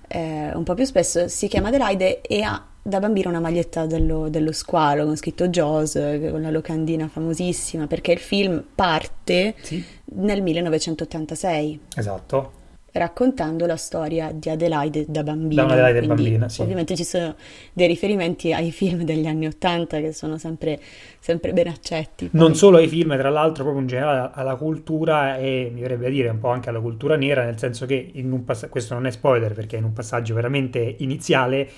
eh, 0.09 0.51
un 0.53 0.63
po' 0.63 0.73
più 0.73 0.83
spesso, 0.83 1.29
si 1.29 1.47
chiama 1.47 1.69
Adelaide 1.69 2.19
e 2.19 2.41
ha 2.41 2.61
da 2.81 2.99
bambina 2.99 3.29
una 3.29 3.39
maglietta 3.39 3.85
dello, 3.85 4.29
dello 4.29 4.51
squalo 4.51 5.05
con 5.05 5.15
scritto 5.15 5.47
Jaws, 5.47 5.93
con 5.93 6.41
la 6.41 6.51
locandina 6.51 7.07
famosissima, 7.07 7.87
perché 7.87 8.11
il 8.11 8.19
film 8.19 8.63
parte 8.73 9.55
sì. 9.61 9.83
nel 10.15 10.41
1986. 10.41 11.79
Esatto 11.95 12.57
raccontando 12.91 13.65
la 13.65 13.75
storia 13.75 14.31
di 14.33 14.49
Adelaide 14.49 15.05
da 15.07 15.23
bambina. 15.23 15.65
Da 15.65 15.73
Adelaide 15.73 16.07
bambina, 16.07 16.49
sì. 16.49 16.61
Ovviamente 16.61 16.95
ci 16.95 17.03
sono 17.03 17.35
dei 17.73 17.87
riferimenti 17.87 18.53
ai 18.53 18.71
film 18.71 19.03
degli 19.03 19.27
anni 19.27 19.45
Ottanta 19.47 19.99
che 19.99 20.11
sono 20.11 20.37
sempre, 20.37 20.79
sempre 21.19 21.53
ben 21.53 21.67
accetti. 21.67 22.27
Poi. 22.27 22.39
Non 22.39 22.55
solo 22.55 22.77
ai 22.77 22.87
film, 22.87 23.15
tra 23.17 23.29
l'altro 23.29 23.63
proprio 23.63 23.81
in 23.81 23.87
generale 23.87 24.31
alla 24.33 24.55
cultura 24.55 25.37
e 25.37 25.71
mi 25.73 25.81
verrebbe 25.81 26.07
a 26.07 26.09
dire 26.09 26.29
un 26.29 26.39
po' 26.39 26.49
anche 26.49 26.69
alla 26.69 26.79
cultura 26.79 27.15
nera, 27.15 27.43
nel 27.43 27.57
senso 27.57 27.85
che 27.85 28.11
in 28.13 28.31
un 28.31 28.43
pass- 28.43 28.69
questo 28.69 28.93
non 28.93 29.05
è 29.05 29.11
spoiler 29.11 29.53
perché 29.53 29.77
in 29.77 29.83
un 29.83 29.93
passaggio 29.93 30.33
veramente 30.33 30.95
iniziale 30.99 31.69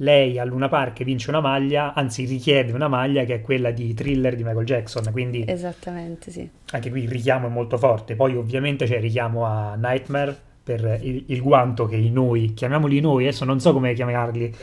lei 0.00 0.38
a 0.38 0.44
Luna 0.44 0.68
Park 0.68 1.02
vince 1.04 1.30
una 1.30 1.40
maglia, 1.40 1.94
anzi 1.94 2.24
richiede 2.24 2.72
una 2.72 2.88
maglia 2.88 3.24
che 3.24 3.34
è 3.34 3.40
quella 3.40 3.70
di 3.70 3.94
thriller 3.94 4.34
di 4.34 4.44
Michael 4.44 4.64
Jackson, 4.64 5.10
quindi... 5.12 5.44
Esattamente, 5.46 6.30
sì. 6.30 6.48
Anche 6.72 6.90
qui 6.90 7.02
il 7.02 7.08
richiamo 7.08 7.46
è 7.46 7.50
molto 7.50 7.78
forte, 7.78 8.14
poi 8.14 8.36
ovviamente 8.36 8.86
c'è 8.86 8.96
il 8.96 9.02
richiamo 9.02 9.44
a 9.44 9.74
Nightmare, 9.74 10.36
per 10.62 11.00
il, 11.02 11.24
il, 11.26 11.42
guanto 11.42 11.86
che 11.86 11.96
i 11.96 12.10
noi, 12.10 12.52
chiamiamoli 12.54 13.00
noi, 13.00 13.26
adesso 13.26 13.44
non 13.44 13.60
so 13.60 13.72
come 13.72 13.94
chiamarli. 13.94 14.54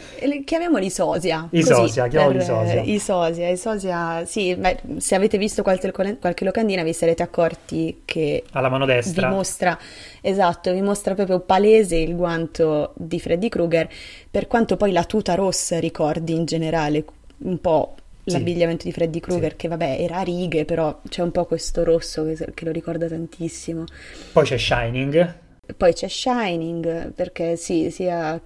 Chiamiamoli 0.46 0.90
sosia. 0.90 1.48
I 1.52 1.64
sosia, 1.64 2.08
chiamiamoli 2.08 2.44
sosia. 2.44 2.82
I 2.82 3.00
sosia, 3.00 3.50
i 3.50 3.58
sosia, 3.58 4.26
sì, 4.26 4.56
beh, 4.56 4.82
se 4.98 5.16
avete 5.16 5.38
visto 5.38 5.64
qualche, 5.64 5.92
qualche, 5.92 6.46
locandina 6.46 6.84
vi 6.84 6.94
sarete 6.94 7.24
accorti 7.24 8.02
che... 8.06 8.44
Alla 8.52 8.70
mano 8.70 8.86
destra. 8.86 9.28
Vi 9.28 9.34
mostra, 9.34 9.78
esatto, 10.22 10.72
vi 10.72 10.82
mostra 10.82 11.16
proprio 11.16 11.40
palese 11.40 11.98
il 11.98 12.16
guanto 12.16 12.94
di 12.96 13.20
Freddy 13.20 13.50
Krueger, 13.50 13.90
per 14.30 14.48
quanto 14.48 14.78
poi 14.78 14.92
la 14.92 15.04
tuta 15.04 15.36
rossa 15.36 15.80
ricordi 15.80 16.34
in 16.34 16.46
generale 16.46 17.04
un 17.40 17.60
po' 17.60 17.96
l'abbigliamento 18.26 18.84
sì. 18.84 18.88
di 18.88 18.94
Freddy 18.94 19.20
Krueger, 19.20 19.52
sì. 19.52 19.58
che 19.58 19.68
vabbè 19.68 19.98
era 20.00 20.18
a 20.18 20.22
righe, 20.22 20.66
però 20.66 21.02
c'è 21.08 21.22
un 21.22 21.32
po' 21.32 21.46
questo 21.46 21.84
rosso 21.84 22.24
che, 22.26 22.52
che 22.54 22.66
lo 22.66 22.72
ricorda 22.72 23.08
tantissimo. 23.08 23.86
Poi 24.32 24.44
c'è 24.44 24.58
Shining, 24.58 25.46
poi 25.76 25.94
c'è 25.94 26.08
Shining, 26.08 27.12
perché 27.12 27.58
sì, 27.58 27.92
sia 27.92 28.40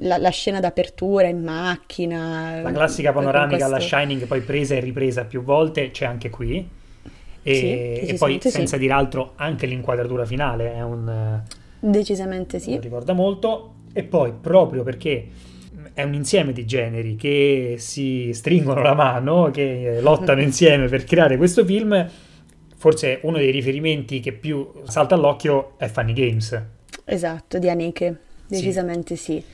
la, 0.00 0.16
la, 0.16 0.30
scena 0.30 0.60
d'apertura 0.60 1.26
in 1.26 1.42
macchina. 1.42 2.60
La 2.62 2.72
classica 2.72 3.12
panoramica 3.12 3.66
alla 3.66 3.80
Shining, 3.80 4.26
poi 4.26 4.40
presa 4.40 4.74
e 4.74 4.80
ripresa 4.80 5.24
più 5.24 5.42
volte, 5.42 5.90
c'è 5.90 6.06
anche 6.06 6.30
qui. 6.30 6.66
E, 7.42 7.54
sì, 7.54 8.06
e 8.06 8.14
poi, 8.18 8.38
senza 8.40 8.76
sì. 8.76 8.78
dire 8.78 8.92
altro, 8.92 9.32
anche 9.36 9.66
l'inquadratura 9.66 10.24
finale 10.24 10.74
è 10.74 10.82
un... 10.82 11.40
Decisamente 11.78 12.58
sì. 12.58 12.78
Ricorda 12.80 13.12
molto. 13.12 13.74
E 13.92 14.02
poi, 14.02 14.32
proprio 14.32 14.82
perché 14.82 15.28
è 15.92 16.02
un 16.02 16.14
insieme 16.14 16.52
di 16.52 16.66
generi 16.66 17.16
che 17.16 17.76
si 17.78 18.30
stringono 18.32 18.82
la 18.82 18.94
mano, 18.94 19.50
che 19.50 19.98
lottano 20.00 20.40
insieme 20.42 20.88
per 20.88 21.04
creare 21.04 21.36
questo 21.36 21.64
film 21.64 22.06
forse 22.76 23.20
uno 23.22 23.38
dei 23.38 23.50
riferimenti 23.50 24.20
che 24.20 24.32
più 24.32 24.70
salta 24.84 25.14
all'occhio 25.14 25.74
è 25.78 25.88
Funny 25.88 26.12
Games. 26.12 26.62
Esatto, 27.04 27.58
di 27.58 27.68
Anike, 27.68 28.18
decisamente 28.46 29.16
sì. 29.16 29.32
sì. 29.32 29.44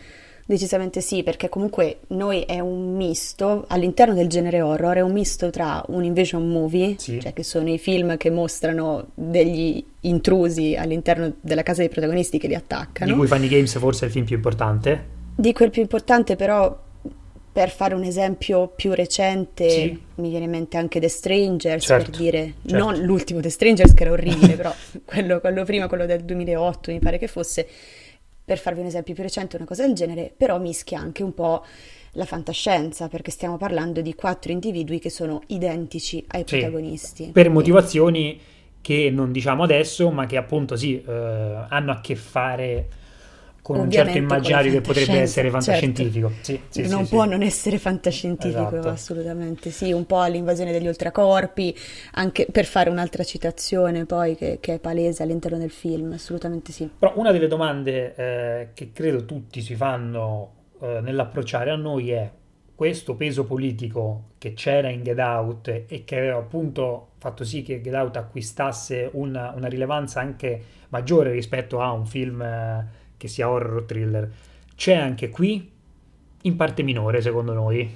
Decisamente 0.45 1.01
sì, 1.01 1.23
perché 1.23 1.49
comunque 1.49 2.01
noi 2.09 2.43
è 2.43 2.59
un 2.59 2.97
misto, 2.97 3.65
all'interno 3.69 4.13
del 4.13 4.27
genere 4.27 4.61
horror, 4.61 4.97
è 4.97 5.01
un 5.01 5.13
misto 5.13 5.51
tra 5.51 5.83
un 5.89 6.03
invasion 6.03 6.47
movie, 6.49 6.97
sì. 6.99 7.21
cioè 7.21 7.33
che 7.33 7.45
sono 7.45 7.71
i 7.71 7.79
film 7.79 8.17
che 8.17 8.29
mostrano 8.29 9.11
degli 9.15 9.83
intrusi 10.01 10.75
all'interno 10.75 11.35
della 11.41 11.63
casa 11.63 11.81
dei 11.81 11.89
protagonisti 11.89 12.39
che 12.39 12.49
li 12.49 12.57
attaccano. 12.57 13.11
Di 13.11 13.17
cui 13.17 13.29
Funny 13.29 13.47
Games 13.47 13.79
forse 13.79 14.05
è 14.05 14.07
il 14.09 14.13
film 14.13 14.25
più 14.25 14.35
importante. 14.37 15.21
Di 15.37 15.53
quel 15.53 15.71
più 15.71 15.81
importante 15.81 16.35
però 16.35 16.77
per 17.53 17.69
fare 17.69 17.95
un 17.95 18.03
esempio 18.03 18.69
più 18.69 18.95
recente, 18.95 19.69
sì. 19.69 20.03
mi 20.15 20.31
viene 20.31 20.47
in 20.47 20.51
mente 20.51 20.79
anche 20.79 20.99
The 20.99 21.09
Strangers, 21.09 21.85
certo, 21.85 22.11
per 22.11 22.19
dire, 22.19 22.55
certo. 22.67 22.79
non 22.79 22.99
l'ultimo 23.03 23.41
The 23.41 23.51
Strangers 23.51 23.93
che 23.93 24.05
era 24.05 24.12
orribile, 24.12 24.55
però 24.55 24.75
quello, 25.05 25.38
quello, 25.41 25.62
prima, 25.65 25.87
quello 25.87 26.07
del 26.07 26.25
2008 26.25 26.93
mi 26.93 26.99
pare 26.99 27.19
che 27.19 27.29
fosse, 27.29 27.69
per 28.43 28.59
farvi 28.59 28.81
un 28.81 28.87
esempio 28.87 29.12
più 29.12 29.23
recente, 29.23 29.57
una 29.57 29.67
cosa 29.67 29.85
del 29.85 29.95
genere, 29.95 30.33
però 30.35 30.59
mischia 30.59 30.99
anche 30.99 31.23
un 31.23 31.35
po' 31.35 31.62
la 32.12 32.25
fantascienza, 32.25 33.09
perché 33.09 33.31
stiamo 33.31 33.59
parlando 33.59 34.01
di 34.01 34.15
quattro 34.15 34.51
individui 34.51 34.99
che 34.99 35.11
sono 35.11 35.43
identici 35.49 36.25
ai 36.29 36.45
sì, 36.47 36.57
protagonisti. 36.57 37.31
Per 37.33 37.51
motivazioni 37.51 38.41
che 38.81 39.11
non 39.11 39.31
diciamo 39.31 39.62
adesso, 39.62 40.11
ma 40.11 40.25
che 40.25 40.38
appunto 40.38 40.75
sì, 40.75 41.03
eh, 41.03 41.12
hanno 41.69 41.93
a 41.93 42.01
che 42.01 42.17
fare 42.17 42.88
con 43.62 43.79
un 43.79 43.90
certo 43.90 44.18
immaginario 44.18 44.72
che 44.72 44.81
potrebbe 44.81 45.20
essere 45.20 45.48
certo. 45.48 45.64
fantascientifico. 45.64 46.33
Certo. 46.42 46.62
Sì, 46.68 46.83
sì, 46.83 46.90
non 46.90 47.05
sì, 47.05 47.11
può 47.11 47.25
non 47.25 47.42
essere 47.42 47.79
fantascientifico, 47.79 48.68
esatto. 48.68 48.88
assolutamente. 48.88 49.70
Sì, 49.70 49.92
un 49.92 50.05
po' 50.05 50.18
all'invasione 50.18 50.72
degli 50.72 50.88
ultracorpi, 50.88 51.75
anche 52.14 52.48
per 52.51 52.64
fare 52.64 52.90
un'altra 52.90 53.22
citazione 53.22 54.05
poi 54.05 54.35
che, 54.35 54.59
che, 54.61 54.75
è 54.75 54.79
palese 54.81 55.22
all'interno 55.22 55.59
del 55.59 55.70
film, 55.70 56.12
assolutamente 56.12 56.72
sì. 56.72 56.90
Però 56.98 57.12
una 57.16 57.31
delle 57.31 57.46
domande 57.46 58.14
eh, 58.16 58.68
che 58.75 58.90
credo 58.92 59.25
tutti 59.25 59.62
si 59.62 59.77
fanno 59.77 60.51
eh, 60.81 60.98
nell'approcciare 61.01 61.70
a 61.70 61.77
noi 61.77 62.11
è 62.11 62.31
questo 62.75 63.14
peso 63.14 63.44
politico 63.44 64.31
che 64.38 64.55
c'era 64.55 64.88
in 64.88 65.05
Get 65.05 65.20
Out 65.20 65.85
e 65.87 66.03
che 66.05 66.16
aveva 66.16 66.38
appunto 66.38 67.11
fatto 67.18 67.44
sì 67.44 67.62
che 67.62 67.81
Get 67.81 67.94
Out 67.94 68.16
acquistasse 68.16 69.09
una, 69.12 69.53
una 69.55 69.68
rilevanza 69.68 70.18
anche 70.18 70.61
maggiore 70.88 71.31
rispetto 71.31 71.81
a 71.81 71.92
un 71.92 72.07
film... 72.07 72.42
Eh, 72.42 73.01
che 73.23 73.29
sia 73.29 73.49
horror 73.49 73.77
o 73.77 73.85
thriller, 73.85 74.29
c'è 74.75 74.95
anche 74.95 75.31
qui 75.31 75.71
in 76.43 76.57
parte 76.57 76.83
minore 76.83 77.21
secondo 77.21 77.53
noi. 77.53 77.89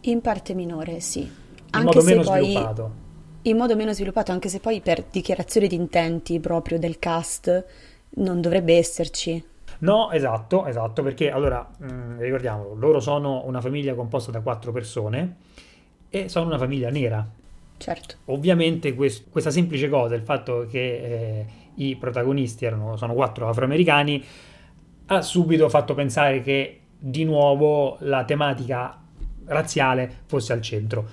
In 0.00 0.20
parte 0.22 0.54
minore, 0.54 1.00
sì. 1.00 1.20
In 1.20 1.30
anche 1.68 1.84
modo 1.84 2.02
meno 2.02 2.22
poi... 2.22 2.44
sviluppato. 2.44 3.02
In 3.42 3.56
modo 3.58 3.76
meno 3.76 3.92
sviluppato, 3.92 4.32
anche 4.32 4.48
se 4.48 4.60
poi 4.60 4.80
per 4.80 5.04
dichiarazione 5.10 5.66
di 5.66 5.74
intenti 5.74 6.40
proprio 6.40 6.78
del 6.78 6.98
cast 6.98 7.64
non 8.16 8.40
dovrebbe 8.40 8.74
esserci. 8.74 9.44
No, 9.80 10.10
esatto, 10.12 10.64
esatto, 10.64 11.02
perché 11.02 11.30
allora, 11.30 11.68
mh, 11.76 11.92
mm, 11.92 12.18
ricordiamolo, 12.20 12.74
loro 12.74 13.00
sono 13.00 13.42
una 13.44 13.60
famiglia 13.60 13.94
composta 13.94 14.30
da 14.30 14.40
quattro 14.40 14.72
persone 14.72 15.36
e 16.08 16.30
sono 16.30 16.46
una 16.46 16.56
famiglia 16.56 16.88
nera. 16.88 17.28
Certo. 17.76 18.14
Ovviamente 18.26 18.94
quest- 18.94 19.28
questa 19.28 19.50
semplice 19.50 19.90
cosa, 19.90 20.14
il 20.14 20.22
fatto 20.22 20.66
che 20.70 20.78
eh, 20.78 21.46
i 21.74 21.96
protagonisti 21.96 22.64
erano, 22.64 22.96
sono 22.96 23.12
quattro 23.12 23.46
afroamericani, 23.46 24.24
ha 25.06 25.22
subito 25.22 25.68
fatto 25.68 25.94
pensare 25.94 26.40
che 26.40 26.80
di 26.98 27.24
nuovo 27.24 27.96
la 28.00 28.24
tematica 28.24 28.98
razziale 29.46 30.10
fosse 30.26 30.52
al 30.52 30.62
centro. 30.62 31.06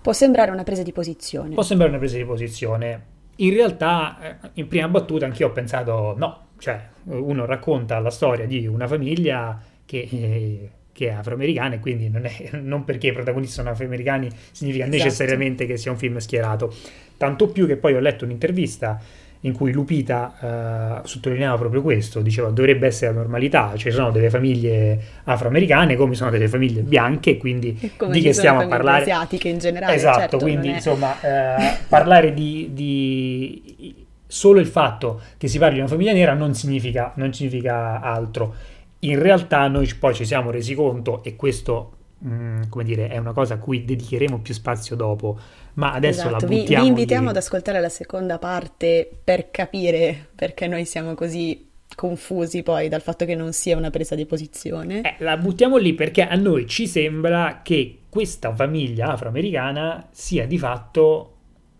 Può 0.00 0.12
sembrare 0.12 0.50
una 0.50 0.64
presa 0.64 0.82
di 0.82 0.92
posizione. 0.92 1.54
Può 1.54 1.62
sembrare 1.62 1.90
una 1.90 2.00
presa 2.00 2.16
di 2.16 2.24
posizione. 2.24 3.12
In 3.36 3.52
realtà, 3.52 4.18
eh, 4.20 4.50
in 4.54 4.68
prima 4.68 4.88
battuta, 4.88 5.26
anch'io 5.26 5.48
ho 5.48 5.52
pensato 5.52 6.14
no, 6.16 6.46
cioè 6.58 6.80
uno 7.04 7.44
racconta 7.44 7.98
la 7.98 8.10
storia 8.10 8.46
di 8.46 8.66
una 8.66 8.86
famiglia 8.86 9.60
che, 9.84 10.08
eh, 10.10 10.70
che 10.92 11.08
è 11.08 11.12
afroamericana 11.12 11.74
e 11.74 11.80
quindi 11.80 12.08
non, 12.08 12.24
è, 12.24 12.50
non, 12.60 12.84
perché 12.84 13.08
i 13.08 13.12
protagonisti 13.12 13.54
sono 13.54 13.70
afroamericani 13.70 14.30
significa 14.52 14.84
esatto. 14.84 15.02
necessariamente 15.02 15.66
che 15.66 15.76
sia 15.76 15.90
un 15.90 15.98
film 15.98 16.18
schierato. 16.18 16.72
Tanto 17.16 17.48
più 17.48 17.66
che 17.66 17.76
poi 17.76 17.94
ho 17.94 18.00
letto 18.00 18.24
un'intervista 18.24 19.00
in 19.44 19.52
cui 19.52 19.72
Lupita 19.72 21.02
eh, 21.02 21.06
sottolineava 21.06 21.56
proprio 21.58 21.82
questo, 21.82 22.20
diceva 22.20 22.48
dovrebbe 22.48 22.86
essere 22.86 23.12
la 23.12 23.18
normalità, 23.18 23.72
ci 23.76 23.90
sono 23.90 24.10
delle 24.10 24.30
famiglie 24.30 24.98
afroamericane 25.24 25.96
come 25.96 26.14
sono 26.14 26.30
delle 26.30 26.48
famiglie 26.48 26.80
bianche, 26.80 27.36
quindi 27.36 27.78
di 28.10 28.20
che 28.20 28.32
stiamo 28.32 28.60
a 28.60 28.66
parlare? 28.66 29.02
asiatiche 29.02 29.48
in 29.48 29.58
generale. 29.58 29.94
Esatto, 29.94 30.18
certo, 30.18 30.38
quindi 30.38 30.68
è... 30.68 30.74
insomma 30.74 31.20
eh, 31.20 31.76
parlare 31.88 32.32
di, 32.32 32.70
di, 32.72 34.06
solo 34.26 34.60
il 34.60 34.66
fatto 34.66 35.20
che 35.36 35.46
si 35.46 35.58
parli 35.58 35.74
di 35.74 35.80
una 35.80 35.88
famiglia 35.88 36.12
nera 36.12 36.32
non 36.32 36.54
significa, 36.54 37.12
non 37.16 37.32
significa 37.34 38.00
altro. 38.00 38.54
In 39.00 39.20
realtà 39.20 39.68
noi 39.68 39.92
poi 39.98 40.14
ci 40.14 40.24
siamo 40.24 40.50
resi 40.50 40.74
conto, 40.74 41.22
e 41.22 41.36
questo 41.36 41.92
mm, 42.26 42.62
come 42.70 42.84
dire, 42.84 43.08
è 43.08 43.18
una 43.18 43.32
cosa 43.32 43.54
a 43.54 43.58
cui 43.58 43.84
dedicheremo 43.84 44.38
più 44.38 44.54
spazio 44.54 44.96
dopo, 44.96 45.38
ma 45.74 45.92
adesso 45.92 46.28
Esatto, 46.28 46.30
la 46.30 46.40
vi, 46.46 46.56
vi 46.68 46.76
buttiamo 46.76 46.86
invitiamo 46.86 47.28
ad 47.30 47.34
lì. 47.34 47.38
ascoltare 47.38 47.80
la 47.80 47.88
seconda 47.88 48.38
parte 48.38 49.08
per 49.24 49.50
capire 49.50 50.28
perché 50.34 50.66
noi 50.66 50.84
siamo 50.84 51.14
così 51.14 51.70
confusi 51.94 52.62
poi 52.62 52.88
dal 52.88 53.02
fatto 53.02 53.24
che 53.24 53.34
non 53.34 53.52
sia 53.52 53.76
una 53.76 53.90
presa 53.90 54.14
di 54.14 54.26
posizione. 54.26 55.02
Eh, 55.02 55.14
la 55.18 55.36
buttiamo 55.36 55.76
lì 55.76 55.94
perché 55.94 56.22
a 56.26 56.34
noi 56.36 56.66
ci 56.66 56.86
sembra 56.86 57.60
che 57.62 58.00
questa 58.08 58.54
famiglia 58.54 59.08
afroamericana 59.12 60.08
sia 60.10 60.46
di 60.46 60.58
fatto 60.58 61.30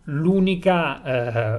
l'unica 0.05 1.03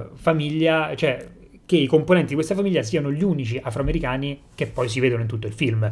eh, 0.04 0.08
famiglia, 0.14 0.94
cioè 0.94 1.26
che 1.66 1.76
i 1.76 1.86
componenti 1.86 2.28
di 2.28 2.34
questa 2.34 2.54
famiglia 2.54 2.82
siano 2.82 3.10
gli 3.10 3.22
unici 3.22 3.58
afroamericani 3.62 4.42
che 4.54 4.66
poi 4.66 4.88
si 4.88 5.00
vedono 5.00 5.22
in 5.22 5.28
tutto 5.28 5.46
il 5.46 5.52
film. 5.52 5.90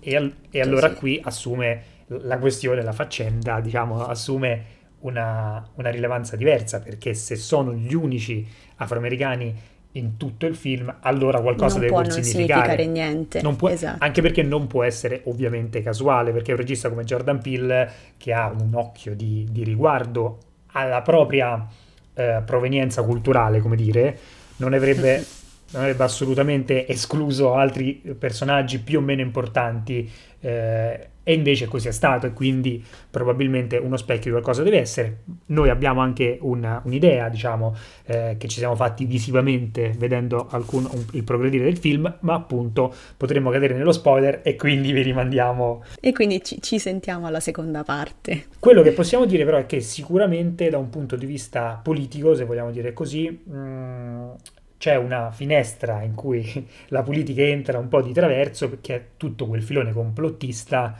E, 0.00 0.16
al- 0.16 0.34
e 0.50 0.60
allora 0.60 0.90
sì. 0.90 0.94
qui 0.96 1.20
assume 1.22 1.82
la 2.08 2.38
questione, 2.38 2.82
la 2.82 2.92
faccenda, 2.92 3.60
diciamo, 3.60 4.04
assume 4.04 4.64
una, 5.02 5.64
una 5.74 5.90
rilevanza 5.90 6.34
diversa 6.36 6.80
perché 6.80 7.14
se 7.14 7.36
sono 7.36 7.72
gli 7.74 7.94
unici 7.94 8.46
afroamericani 8.76 9.54
in 9.96 10.16
tutto 10.16 10.46
il 10.46 10.54
film, 10.56 10.92
allora 11.00 11.40
qualcosa 11.40 11.74
Non 11.78 11.80
deve 11.80 11.92
può 11.92 12.00
non 12.00 12.10
significare 12.10 12.76
significare. 12.76 12.86
niente. 12.86 13.42
Non 13.42 13.56
può- 13.56 13.68
Esatto. 13.68 14.02
anche 14.02 14.22
perché 14.22 14.42
non 14.42 14.66
può 14.66 14.82
essere 14.84 15.20
ovviamente 15.24 15.82
casuale, 15.82 16.32
perché 16.32 16.52
un 16.52 16.56
regista 16.58 16.88
come 16.88 17.04
Jordan 17.04 17.40
Peele, 17.42 17.90
che 18.16 18.32
ha 18.32 18.48
un 18.48 18.70
occhio 18.74 19.14
di, 19.14 19.46
di 19.50 19.62
riguardo 19.64 20.38
alla 20.72 21.02
propria 21.02 21.66
eh, 22.14 22.42
provenienza 22.44 23.02
culturale, 23.02 23.60
come 23.60 23.76
dire, 23.76 24.18
non 24.56 24.72
avrebbe, 24.72 25.22
non 25.72 25.82
avrebbe 25.82 26.04
assolutamente 26.04 26.88
escluso 26.88 27.52
altri 27.54 28.00
personaggi 28.18 28.78
più 28.78 28.98
o 28.98 29.02
meno 29.02 29.20
importanti, 29.20 30.10
eh, 30.42 31.06
e 31.24 31.34
invece 31.34 31.66
così 31.66 31.86
è 31.86 31.92
stato, 31.92 32.26
e 32.26 32.32
quindi 32.32 32.84
probabilmente 33.08 33.76
uno 33.76 33.96
specchio 33.96 34.24
di 34.24 34.30
qualcosa 34.30 34.64
deve 34.64 34.80
essere. 34.80 35.18
Noi 35.46 35.68
abbiamo 35.68 36.00
anche 36.00 36.36
una- 36.40 36.82
un'idea, 36.84 37.28
diciamo, 37.28 37.76
eh, 38.06 38.34
che 38.38 38.48
ci 38.48 38.58
siamo 38.58 38.74
fatti 38.74 39.04
visivamente 39.04 39.94
vedendo 39.96 40.48
alcun- 40.50 40.88
un- 40.90 41.04
il 41.12 41.22
progredire 41.22 41.62
del 41.62 41.76
film, 41.78 42.12
ma 42.22 42.34
appunto 42.34 42.92
potremmo 43.16 43.50
cadere 43.50 43.74
nello 43.74 43.92
spoiler 43.92 44.40
e 44.42 44.56
quindi 44.56 44.90
vi 44.90 45.02
rimandiamo. 45.02 45.84
E 46.00 46.12
quindi 46.12 46.42
ci, 46.42 46.60
ci 46.60 46.80
sentiamo 46.80 47.26
alla 47.28 47.38
seconda 47.40 47.84
parte. 47.84 48.46
Quello 48.58 48.82
che 48.82 48.90
possiamo 48.90 49.24
dire 49.24 49.44
però 49.44 49.58
è 49.58 49.66
che 49.66 49.78
sicuramente 49.78 50.70
da 50.70 50.78
un 50.78 50.90
punto 50.90 51.14
di 51.14 51.26
vista 51.26 51.78
politico, 51.80 52.34
se 52.34 52.44
vogliamo 52.44 52.72
dire 52.72 52.92
così, 52.92 53.28
mh, 53.30 54.32
c'è 54.82 54.96
una 54.96 55.30
finestra 55.30 56.02
in 56.02 56.16
cui 56.16 56.66
la 56.88 57.04
politica 57.04 57.40
entra 57.42 57.78
un 57.78 57.86
po' 57.86 58.02
di 58.02 58.12
traverso 58.12 58.68
perché 58.68 58.94
è 58.96 59.04
tutto 59.16 59.46
quel 59.46 59.62
filone 59.62 59.92
complottista 59.92 60.98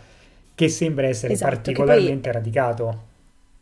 che 0.54 0.68
sembra 0.68 1.08
essere 1.08 1.32
Esatto, 1.32 1.50
che 1.50 1.56
poi 1.56 1.74
particolarmente 1.74 2.30
radicato. 2.30 3.02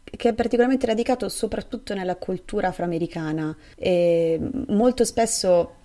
che 0.04 0.28
è 0.28 0.35
particolarmente 0.35 0.85
radicato 0.85 1.30
soprattutto 1.30 1.94
nella 1.94 2.16
cultura 2.16 2.68
afroamericana. 2.68 3.56
E 3.76 4.38
molto 4.66 5.06
spesso 5.06 5.76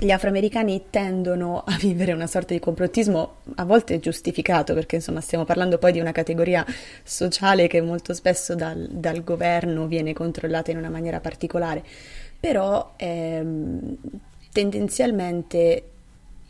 gli 0.00 0.12
afroamericani 0.12 0.84
tendono 0.88 1.62
a 1.66 1.76
vivere 1.76 2.12
una 2.12 2.26
sorta 2.26 2.54
di 2.54 2.60
complottismo, 2.60 3.34
a 3.56 3.64
volte 3.64 3.98
giustificato, 3.98 4.72
perché 4.72 4.96
insomma 4.96 5.20
stiamo 5.20 5.44
parlando 5.44 5.76
poi 5.76 5.92
di 5.92 6.00
una 6.00 6.12
categoria 6.12 6.64
sociale 7.02 7.66
che 7.66 7.82
molto 7.82 8.14
spesso 8.14 8.54
dal, 8.54 8.88
dal 8.90 9.22
governo 9.24 9.86
viene 9.86 10.14
controllata 10.14 10.70
in 10.70 10.78
una 10.78 10.88
maniera 10.88 11.20
particolare, 11.20 11.84
però 12.40 12.92
ehm, 12.96 13.96
tendenzialmente 14.52 15.82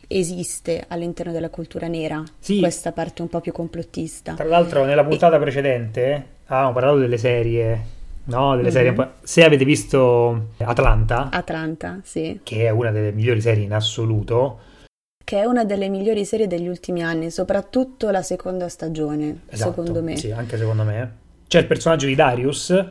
esiste 0.07 0.85
all'interno 0.87 1.31
della 1.31 1.49
cultura 1.49 1.87
nera 1.87 2.23
Sì, 2.39 2.59
questa 2.59 2.91
parte 2.91 3.21
un 3.21 3.27
po' 3.29 3.41
più 3.41 3.51
complottista. 3.51 4.33
Tra 4.33 4.45
l'altro, 4.45 4.85
nella 4.85 5.03
E, 5.03 5.07
puntata 5.07 5.37
precedente 5.39 6.25
avevamo 6.45 6.73
parlato 6.73 6.97
delle 6.97 7.17
serie, 7.17 7.79
no? 8.25 8.55
Delle 8.55 8.71
serie 8.71 8.89
Mhm. 8.91 8.95
po'. 8.95 9.07
Se 9.21 9.43
avete 9.43 9.65
visto 9.65 10.47
Atlanta, 10.57 11.29
Atlanta, 11.31 11.99
sì. 12.03 12.39
che 12.43 12.65
è 12.65 12.69
una 12.69 12.91
delle 12.91 13.11
migliori 13.11 13.39
serie 13.41 13.63
in 13.65 13.73
assoluto, 13.73 14.59
che 15.23 15.39
è 15.41 15.45
una 15.45 15.63
delle 15.63 15.89
migliori 15.89 16.25
serie 16.25 16.47
degli 16.47 16.67
ultimi 16.67 17.03
anni, 17.03 17.29
soprattutto 17.29 18.09
la 18.09 18.23
seconda 18.23 18.67
stagione, 18.67 19.41
secondo 19.51 19.91
esatto, 19.91 20.03
me. 20.03 20.17
sì, 20.17 20.31
anche 20.31 20.57
secondo 20.57 20.83
me. 20.83 21.17
C'è 21.47 21.59
il 21.59 21.67
personaggio 21.67 22.07
di 22.07 22.15
Darius, 22.15 22.83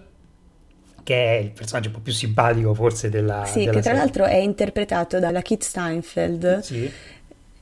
che 1.09 1.39
è 1.39 1.41
il 1.41 1.53
personaggio 1.53 1.89
un 1.89 1.95
po' 1.95 2.01
più 2.01 2.13
simpatico 2.13 2.75
forse 2.75 3.09
della, 3.09 3.45
Sì, 3.47 3.61
della 3.61 3.71
che 3.73 3.81
tra 3.81 3.83
serie. 3.93 3.99
l'altro 3.99 4.25
è 4.27 4.35
interpretato 4.37 5.19
dalla 5.19 5.41
Kit 5.41 5.63
Steinfeld, 5.63 6.59
Sì, 6.59 6.93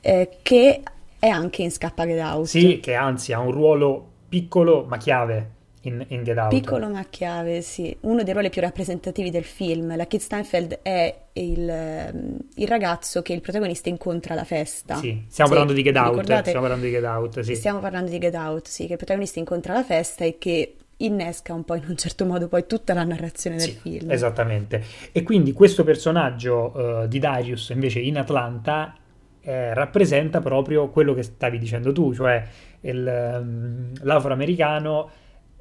eh, 0.01 0.29
che 0.41 0.81
è 1.17 1.27
anche 1.27 1.61
in 1.61 1.71
Scappa 1.71 2.05
Get 2.05 2.43
sì, 2.43 2.65
Out. 2.65 2.79
che 2.81 2.93
anzi 2.95 3.31
ha 3.31 3.39
un 3.39 3.51
ruolo 3.51 4.05
piccolo 4.27 4.83
ma 4.85 4.97
chiave 4.97 5.51
in, 5.83 6.03
in 6.09 6.23
Get 6.23 6.37
Out. 6.37 6.49
Piccolo 6.49 6.89
ma 6.89 7.05
chiave, 7.09 7.61
sì, 7.61 7.95
uno 8.01 8.21
dei 8.23 8.33
ruoli 8.33 8.49
più 8.49 8.59
rappresentativi 8.59 9.29
del 9.29 9.45
film. 9.45 9.95
La 9.95 10.05
Kit 10.07 10.19
Steinfeld 10.19 10.79
è 10.81 11.15
il, 11.33 11.69
ehm, 11.69 12.37
il 12.55 12.67
ragazzo 12.67 13.21
che 13.21 13.31
il 13.31 13.39
protagonista 13.39 13.87
incontra 13.87 14.33
alla 14.33 14.43
festa. 14.43 14.95
Sì, 14.95 15.23
stiamo 15.29 15.49
Se 15.49 15.55
parlando 15.55 15.71
di 15.71 15.83
Get 15.83 15.95
Out, 15.95 16.09
ricordate, 16.09 16.49
stiamo 16.49 16.59
parlando 16.67 16.85
di 16.85 16.91
Get 16.91 17.03
Out, 17.05 17.39
sì. 17.39 17.55
stiamo 17.55 17.79
parlando 17.79 18.11
di 18.11 18.17
Get 18.19 18.35
Out, 18.35 18.67
sì, 18.67 18.85
che 18.87 18.91
il 18.91 18.97
protagonista 18.97 19.39
incontra 19.39 19.71
alla 19.71 19.83
festa 19.85 20.25
e 20.25 20.37
che 20.37 20.75
innesca 20.97 21.53
un 21.53 21.63
po' 21.63 21.75
in 21.75 21.83
un 21.87 21.95
certo 21.97 22.25
modo 22.25 22.47
poi 22.47 22.65
tutta 22.65 22.93
la 22.93 23.03
narrazione 23.03 23.57
del 23.57 23.69
Sì, 23.69 23.75
film. 23.75 24.11
esattamente. 24.11 24.83
E 25.11 25.23
quindi 25.23 25.53
questo 25.53 25.83
personaggio 25.83 27.03
eh, 27.03 27.07
di 27.07 27.19
Darius 27.19 27.69
invece 27.69 27.99
in 27.99 28.17
Atlanta 28.17 28.95
eh, 29.41 29.73
rappresenta 29.73 30.41
proprio 30.41 30.89
quello 30.89 31.13
che 31.13 31.23
stavi 31.23 31.57
dicendo 31.59 31.91
tu, 31.91 32.13
cioè 32.13 32.43
il, 32.81 33.07
ehm, 33.07 33.91
l'afroamericano 34.01 35.09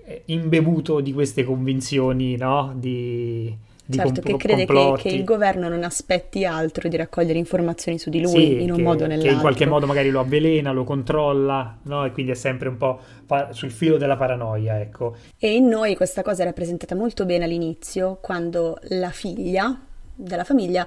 eh, 0.05 0.22
imbevuto 0.27 1.01
di 1.01 1.12
queste 1.12 1.44
convinzioni, 1.44 2.37
no? 2.37 2.72
Di, 2.77 3.57
di 3.88 3.96
Certo, 3.96 4.20
che 4.20 4.31
compl- 4.33 4.37
crede 4.37 4.66
che, 4.66 4.92
che 4.96 5.09
il 5.09 5.25
governo 5.25 5.68
non 5.68 5.85
aspetti 5.85 6.44
altro 6.44 6.88
di 6.88 6.96
raccogliere 6.96 7.38
informazioni 7.38 7.99
su 7.99 8.11
di 8.11 8.20
lui 8.20 8.31
Sì, 8.31 8.62
in 8.62 8.70
un 8.72 8.77
che, 8.77 8.83
modo 8.83 9.05
o 9.05 9.07
che 9.16 9.29
in 9.31 9.38
qualche 9.38 9.64
nell'altro. 9.64 9.70
modo 9.70 9.87
magari 9.87 10.11
lo 10.11 10.20
avvelena, 10.20 10.72
lo 10.72 10.85
controlla, 10.85 11.79
no? 11.83 12.05
E 12.05 12.11
quindi 12.12 12.33
è 12.33 12.35
sempre 12.35 12.68
un 12.68 12.77
po' 12.77 12.99
pa- 13.27 13.53
sul 13.53 13.70
filo 13.70 13.96
della 13.96 14.16
paranoia, 14.16 14.81
ecco. 14.81 15.14
E 15.38 15.55
in 15.55 15.66
noi 15.68 15.94
questa 15.94 16.22
cosa 16.22 16.42
è 16.42 16.44
rappresentata 16.46 16.94
molto 16.94 17.25
bene 17.27 17.44
all'inizio, 17.44 18.18
quando 18.20 18.79
la 18.88 19.11
figlia 19.11 19.81
della 20.18 20.44
famiglia 20.44 20.87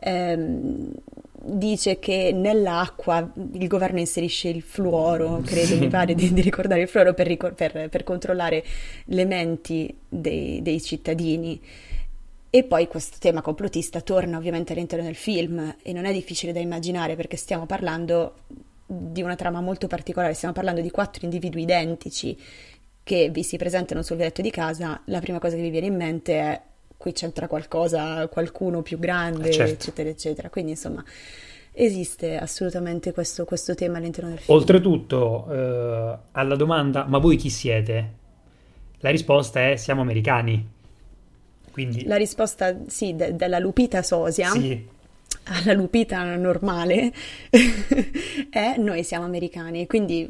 ehm, 0.00 0.90
dice 1.42 1.98
che 1.98 2.32
nell'acqua 2.34 3.30
il 3.52 3.66
governo 3.68 3.98
inserisce 3.98 4.48
il 4.48 4.62
fluoro, 4.62 5.42
credo, 5.44 5.76
mi 5.76 5.82
Sì. 5.82 5.88
pare 5.88 6.14
di, 6.14 6.32
di 6.32 6.40
ricordare 6.40 6.82
il 6.82 6.88
fluoro 6.88 7.14
per, 7.14 7.26
ricor- 7.26 7.54
per- 7.54 7.88
per 7.88 8.02
controllare 8.04 8.64
le 9.06 9.24
menti 9.24 9.94
dei, 10.08 10.62
dei 10.62 10.80
cittadini. 10.80 11.60
E 12.52 12.64
poi 12.64 12.88
questo 12.88 13.18
tema 13.20 13.42
complottista 13.42 14.00
torna 14.00 14.36
ovviamente 14.36 14.72
all'interno 14.72 15.04
del 15.04 15.14
film 15.14 15.76
e 15.82 15.92
non 15.92 16.04
è 16.04 16.12
difficile 16.12 16.52
da 16.52 16.58
immaginare 16.58 17.14
perché 17.14 17.36
stiamo 17.36 17.64
parlando 17.64 18.38
di 18.86 19.22
una 19.22 19.36
trama 19.36 19.60
molto 19.60 19.86
particolare, 19.86 20.34
stiamo 20.34 20.52
parlando 20.52 20.80
di 20.80 20.90
quattro 20.90 21.24
individui 21.24 21.62
identici 21.62 22.36
che 23.04 23.30
vi 23.30 23.44
si 23.44 23.56
presentano 23.56 24.02
sul 24.02 24.16
letto 24.16 24.42
di 24.42 24.50
casa, 24.50 25.00
la 25.06 25.20
prima 25.20 25.38
cosa 25.38 25.54
che 25.54 25.62
vi 25.62 25.70
viene 25.70 25.86
in 25.86 25.94
mente 25.94 26.40
è 26.40 26.60
qui 26.96 27.12
c'entra 27.12 27.46
qualcosa, 27.46 28.26
qualcuno 28.26 28.82
più 28.82 28.96
Eh, 28.96 29.00
grande, 29.00 29.52
certo. 29.52 29.72
eccetera, 29.72 30.08
eccetera. 30.08 30.50
Quindi 30.50 30.72
insomma 30.72 31.04
esiste 31.72 32.36
assolutamente 32.36 33.12
questo, 33.12 33.44
questo 33.44 33.76
tema 33.76 33.98
all'interno 33.98 34.30
del 34.30 34.40
film. 34.40 34.58
Oltretutto, 34.58 35.46
eh, 35.50 36.18
alla 36.32 36.56
domanda, 36.56 37.04
ma 37.06 37.18
voi 37.18 37.36
chi 37.36 37.48
siete? 37.48 38.14
La 38.98 39.10
risposta 39.10 39.70
è 39.70 39.76
siamo 39.76 40.00
americani. 40.00 40.78
Quindi, 41.70 42.04
La 42.04 42.16
risposta, 42.16 42.76
sì, 42.86 43.14
de- 43.14 43.36
della 43.36 43.58
Lupita 43.58 44.02
Sosia 44.02 44.50
sì, 44.50 44.86
alla 45.44 45.72
Lupita 45.72 46.36
normale 46.36 47.12
è 48.50 48.74
noi 48.78 49.02
siamo 49.04 49.24
americani, 49.24 49.86
quindi 49.86 50.28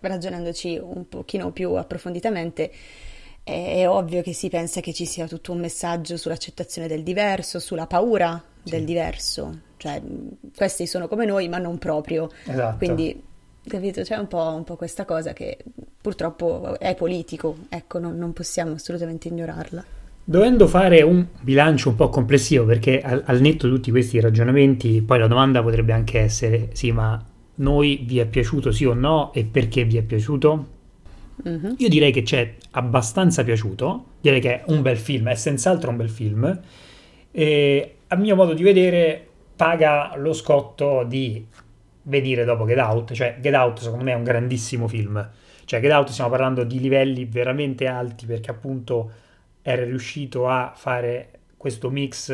ragionandoci 0.00 0.78
un 0.82 1.08
pochino 1.08 1.50
più 1.52 1.74
approfonditamente 1.74 2.70
è, 3.42 3.86
ovvio 3.86 4.22
che 4.22 4.32
si 4.32 4.48
pensa 4.48 4.80
che 4.80 4.92
ci 4.92 5.06
sia 5.06 5.28
tutto 5.28 5.52
un 5.52 5.60
messaggio 5.60 6.16
sull'accettazione 6.16 6.88
del 6.88 7.02
diverso, 7.02 7.60
sulla 7.60 7.86
paura 7.86 8.42
del 8.62 8.80
sì, 8.80 8.84
diverso, 8.84 9.60
cioè 9.76 10.02
questi 10.54 10.86
sono 10.86 11.06
come 11.06 11.24
noi 11.26 11.48
ma 11.48 11.58
non 11.58 11.78
proprio, 11.78 12.28
esatto. 12.44 12.76
quindi 12.78 13.22
capito, 13.66 14.02
c'è 14.02 14.16
un 14.16 14.26
po', 14.26 14.42
un 14.42 14.64
po' 14.64 14.76
questa 14.76 15.04
cosa 15.04 15.32
che 15.32 15.58
purtroppo 16.00 16.78
è 16.78 16.94
politico, 16.94 17.56
ecco, 17.68 17.98
non, 17.98 18.16
non 18.16 18.32
possiamo 18.32 18.74
assolutamente 18.74 19.28
ignorarla. 19.28 19.84
Dovendo 20.28 20.66
fare 20.66 21.02
un 21.02 21.24
bilancio 21.40 21.90
un 21.90 21.94
po' 21.94 22.08
complessivo, 22.08 22.64
perché 22.64 23.00
al, 23.00 23.22
al 23.26 23.40
netto 23.40 23.68
di 23.68 23.74
tutti 23.74 23.92
questi 23.92 24.18
ragionamenti, 24.18 25.00
poi 25.00 25.20
la 25.20 25.28
domanda 25.28 25.62
potrebbe 25.62 25.92
anche 25.92 26.18
essere, 26.18 26.70
sì, 26.72 26.90
ma 26.90 27.24
noi 27.56 28.02
vi 28.04 28.18
è 28.18 28.26
piaciuto 28.26 28.72
sì 28.72 28.84
o 28.84 28.92
no 28.92 29.32
e 29.32 29.44
perché 29.44 29.84
vi 29.84 29.96
è 29.98 30.02
piaciuto? 30.02 30.66
Mhm. 31.44 31.76
Io 31.78 31.88
direi 31.88 32.10
che 32.10 32.24
ci 32.24 32.34
è 32.34 32.54
abbastanza 32.72 33.44
piaciuto, 33.44 34.04
direi 34.20 34.40
che 34.40 34.62
è 34.62 34.64
un 34.66 34.82
bel 34.82 34.96
film, 34.96 35.28
è 35.28 35.34
senz'altro 35.36 35.90
un 35.90 35.96
bel 35.96 36.10
film, 36.10 36.60
e 37.30 37.94
a 38.08 38.16
mio 38.16 38.34
modo 38.34 38.52
di 38.52 38.64
vedere 38.64 39.24
paga 39.54 40.16
lo 40.16 40.32
scotto 40.32 41.04
di 41.06 41.46
venire 42.02 42.44
dopo 42.44 42.64
Get 42.64 42.78
Out, 42.78 43.12
cioè 43.12 43.38
Get 43.40 43.54
Out 43.54 43.78
secondo 43.78 44.02
me 44.02 44.10
è 44.10 44.16
un 44.16 44.24
grandissimo 44.24 44.88
film, 44.88 45.24
Cioè, 45.64 45.80
Get 45.80 45.92
Out 45.92 46.08
stiamo 46.10 46.30
parlando 46.30 46.64
di 46.64 46.80
livelli 46.80 47.26
veramente 47.26 47.86
alti 47.86 48.26
perché 48.26 48.50
appunto 48.50 49.10
era 49.68 49.82
riuscito 49.82 50.48
a 50.48 50.74
fare 50.76 51.30
questo 51.56 51.90
mix 51.90 52.30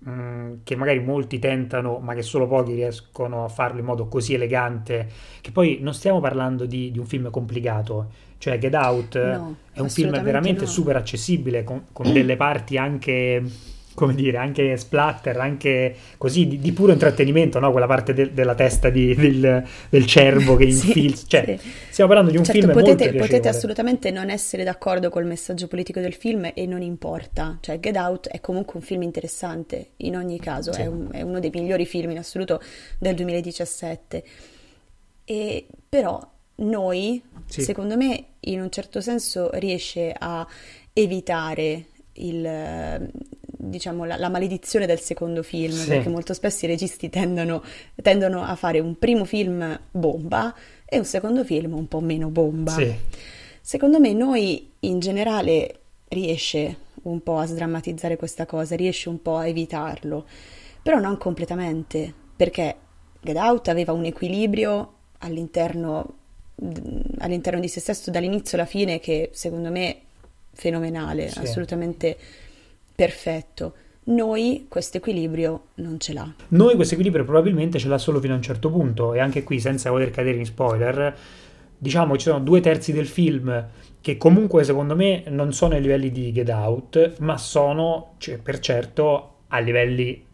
mh, 0.00 0.10
mm, 0.10 0.52
che 0.64 0.74
magari 0.74 0.98
molti 0.98 1.38
tentano, 1.38 2.00
ma 2.00 2.12
che 2.14 2.22
solo 2.22 2.48
pochi 2.48 2.74
riescono 2.74 3.44
a 3.44 3.48
farlo 3.48 3.78
in 3.78 3.84
modo 3.84 4.08
così 4.08 4.34
elegante. 4.34 5.08
Che 5.40 5.52
poi 5.52 5.78
non 5.80 5.94
stiamo 5.94 6.18
parlando 6.18 6.66
di, 6.66 6.90
di 6.90 6.98
un 6.98 7.06
film 7.06 7.30
complicato, 7.30 8.10
cioè 8.38 8.58
Get 8.58 8.74
Out 8.74 9.14
no, 9.14 9.56
è 9.72 9.78
un 9.78 9.88
film 9.88 10.20
veramente 10.20 10.62
no. 10.62 10.66
super 10.66 10.96
accessibile, 10.96 11.62
con, 11.62 11.84
con 11.92 12.12
delle 12.12 12.34
parti 12.34 12.76
anche 12.76 13.40
come 13.98 14.14
dire, 14.14 14.36
anche 14.36 14.76
splatter, 14.76 15.36
anche 15.38 15.92
così 16.18 16.46
di, 16.46 16.60
di 16.60 16.70
puro 16.70 16.92
intrattenimento, 16.92 17.58
no? 17.58 17.72
quella 17.72 17.88
parte 17.88 18.14
de- 18.14 18.32
della 18.32 18.54
testa 18.54 18.90
di, 18.90 19.12
del, 19.12 19.64
del, 19.88 20.06
cervo 20.06 20.54
che 20.54 20.70
sì, 20.70 21.12
cioè, 21.26 21.58
sì. 21.58 21.70
stiamo 21.90 22.08
parlando 22.08 22.30
di 22.30 22.38
un 22.38 22.44
certo, 22.44 22.60
film 22.60 22.72
potete, 22.72 23.06
molto 23.06 23.18
potete 23.18 23.48
assolutamente 23.48 24.12
non 24.12 24.30
essere 24.30 24.62
d'accordo 24.62 25.10
col 25.10 25.26
messaggio 25.26 25.66
politico 25.66 25.98
del 25.98 26.14
film 26.14 26.48
e 26.54 26.64
non 26.64 26.82
importa. 26.82 27.58
Cioè, 27.60 27.80
Get 27.80 27.96
Out 27.96 28.28
è 28.28 28.40
comunque 28.40 28.74
un 28.76 28.82
film 28.82 29.02
interessante, 29.02 29.88
in 29.96 30.16
ogni 30.16 30.38
caso, 30.38 30.72
sì. 30.72 30.82
è, 30.82 30.86
un, 30.86 31.08
è, 31.10 31.22
uno 31.22 31.40
dei 31.40 31.50
migliori 31.50 31.84
film 31.84 32.12
in 32.12 32.18
assoluto 32.18 32.62
del 33.00 33.16
2017. 33.16 34.24
E, 35.24 35.66
però 35.88 36.24
noi, 36.56 37.20
secondo 37.48 37.96
me, 37.96 38.24
in 38.38 38.60
un 38.60 38.70
certo 38.70 39.00
senso 39.00 39.50
riesce 39.54 40.14
a 40.16 40.46
evitare 40.92 41.86
il, 42.12 43.10
diciamo, 43.68 44.04
la, 44.04 44.16
la, 44.16 44.28
maledizione 44.28 44.86
del 44.86 45.00
secondo 45.00 45.42
film, 45.42 45.74
sì. 45.74 45.88
perché 45.88 46.08
molto 46.08 46.34
spesso 46.34 46.64
i 46.64 46.68
registi 46.68 47.08
tendono, 47.08 47.62
tendono, 48.02 48.42
a 48.42 48.54
fare 48.56 48.80
un 48.80 48.98
primo 48.98 49.24
film 49.24 49.78
bomba 49.90 50.54
e 50.84 50.98
un 50.98 51.04
secondo 51.04 51.44
film 51.44 51.74
un 51.74 51.88
po' 51.88 52.00
meno 52.00 52.28
bomba. 52.28 52.72
Sì. 52.72 52.94
Secondo 53.60 54.00
me 54.00 54.12
noi 54.12 54.70
in 54.80 54.98
generale 54.98 55.80
riesce 56.08 56.76
un 57.02 57.22
po' 57.22 57.38
a 57.38 57.46
sdrammatizzare 57.46 58.16
questa 58.16 58.46
cosa, 58.46 58.74
riesce 58.76 59.08
un 59.08 59.20
po' 59.20 59.36
a 59.36 59.46
evitarlo, 59.46 60.26
però 60.82 60.98
non 60.98 61.18
completamente, 61.18 62.12
perché 62.34 62.76
Get 63.20 63.36
Out 63.36 63.68
aveva 63.68 63.92
un 63.92 64.04
equilibrio 64.04 64.92
all'interno, 65.18 66.14
all'interno 67.18 67.60
di 67.60 67.68
se 67.68 67.80
stesso 67.80 68.10
dall'inizio 68.10 68.56
alla 68.56 68.66
fine 68.66 69.00
che 69.00 69.30
secondo 69.32 69.70
me 69.70 70.00
fenomenale, 70.52 71.28
sì. 71.28 71.38
assolutamente 71.38 72.16
perfetto. 72.98 73.74
Noi 74.06 74.66
questo 74.68 74.96
equilibrio 74.96 75.66
non 75.74 76.00
ce 76.00 76.12
l'ha. 76.12 76.34
Noi 76.48 76.74
questo 76.74 76.94
equilibrio 76.94 77.22
probabilmente 77.22 77.78
ce 77.78 77.86
l'ha 77.86 77.96
solo 77.96 78.18
fino 78.18 78.32
a 78.32 78.36
un 78.36 78.42
certo 78.42 78.70
punto 78.70 79.14
e 79.14 79.20
anche 79.20 79.44
qui 79.44 79.60
senza 79.60 79.90
voler 79.90 80.10
cadere 80.10 80.38
in 80.38 80.44
spoiler, 80.44 81.16
diciamo 81.78 82.16
ci 82.16 82.26
sono 82.26 82.40
due 82.40 82.58
terzi 82.60 82.92
del 82.92 83.06
film 83.06 83.68
che 84.00 84.16
comunque 84.16 84.64
secondo 84.64 84.96
me 84.96 85.22
non 85.28 85.52
sono 85.52 85.74
ai 85.74 85.80
livelli 85.80 86.10
di 86.10 86.32
Get 86.32 86.48
Out, 86.48 87.18
ma 87.20 87.38
sono 87.38 88.14
cioè, 88.18 88.38
per 88.38 88.58
certo 88.58 89.42
a 89.46 89.60
livelli 89.60 90.26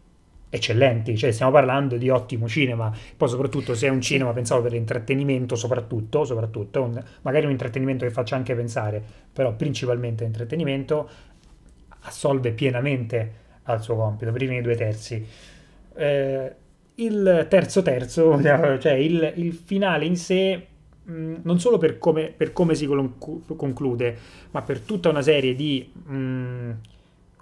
eccellenti, 0.49 1.15
cioè 1.17 1.31
stiamo 1.31 1.51
parlando 1.51 1.97
di 1.97 2.09
ottimo 2.09 2.47
cinema, 2.47 2.91
poi 3.15 3.29
soprattutto 3.29 3.75
se 3.75 3.87
è 3.87 3.89
un 3.89 4.01
cinema 4.01 4.31
pensato 4.31 4.61
per 4.61 4.71
l'intrattenimento, 4.71 5.55
soprattutto, 5.55 6.23
soprattutto 6.23 6.81
un, 6.81 7.03
magari 7.21 7.45
un 7.45 7.51
intrattenimento 7.51 8.05
che 8.05 8.11
faccia 8.11 8.35
anche 8.35 8.55
pensare, 8.55 9.03
però 9.31 9.53
principalmente 9.53 10.23
intrattenimento, 10.23 11.09
assolve 12.05 12.51
pienamente 12.51 13.43
al 13.63 13.81
suo 13.81 13.95
compito, 13.95 14.31
per 14.31 14.41
i 14.41 14.45
primi 14.45 14.61
due 14.61 14.75
terzi. 14.75 15.25
Eh, 15.95 16.51
il 16.95 17.45
terzo 17.49 17.81
terzo, 17.81 18.39
cioè 18.41 18.93
il, 18.93 19.33
il 19.35 19.53
finale 19.53 20.05
in 20.05 20.15
sé, 20.15 20.65
mh, 21.03 21.35
non 21.43 21.59
solo 21.59 21.77
per 21.77 21.97
come, 21.97 22.33
per 22.35 22.53
come, 22.53 22.75
si 22.75 22.87
conclude, 23.55 24.17
ma 24.51 24.61
per 24.61 24.79
tutta 24.79 25.09
una 25.09 25.21
serie 25.21 25.55
di... 25.55 25.91
Mh, 25.93 26.71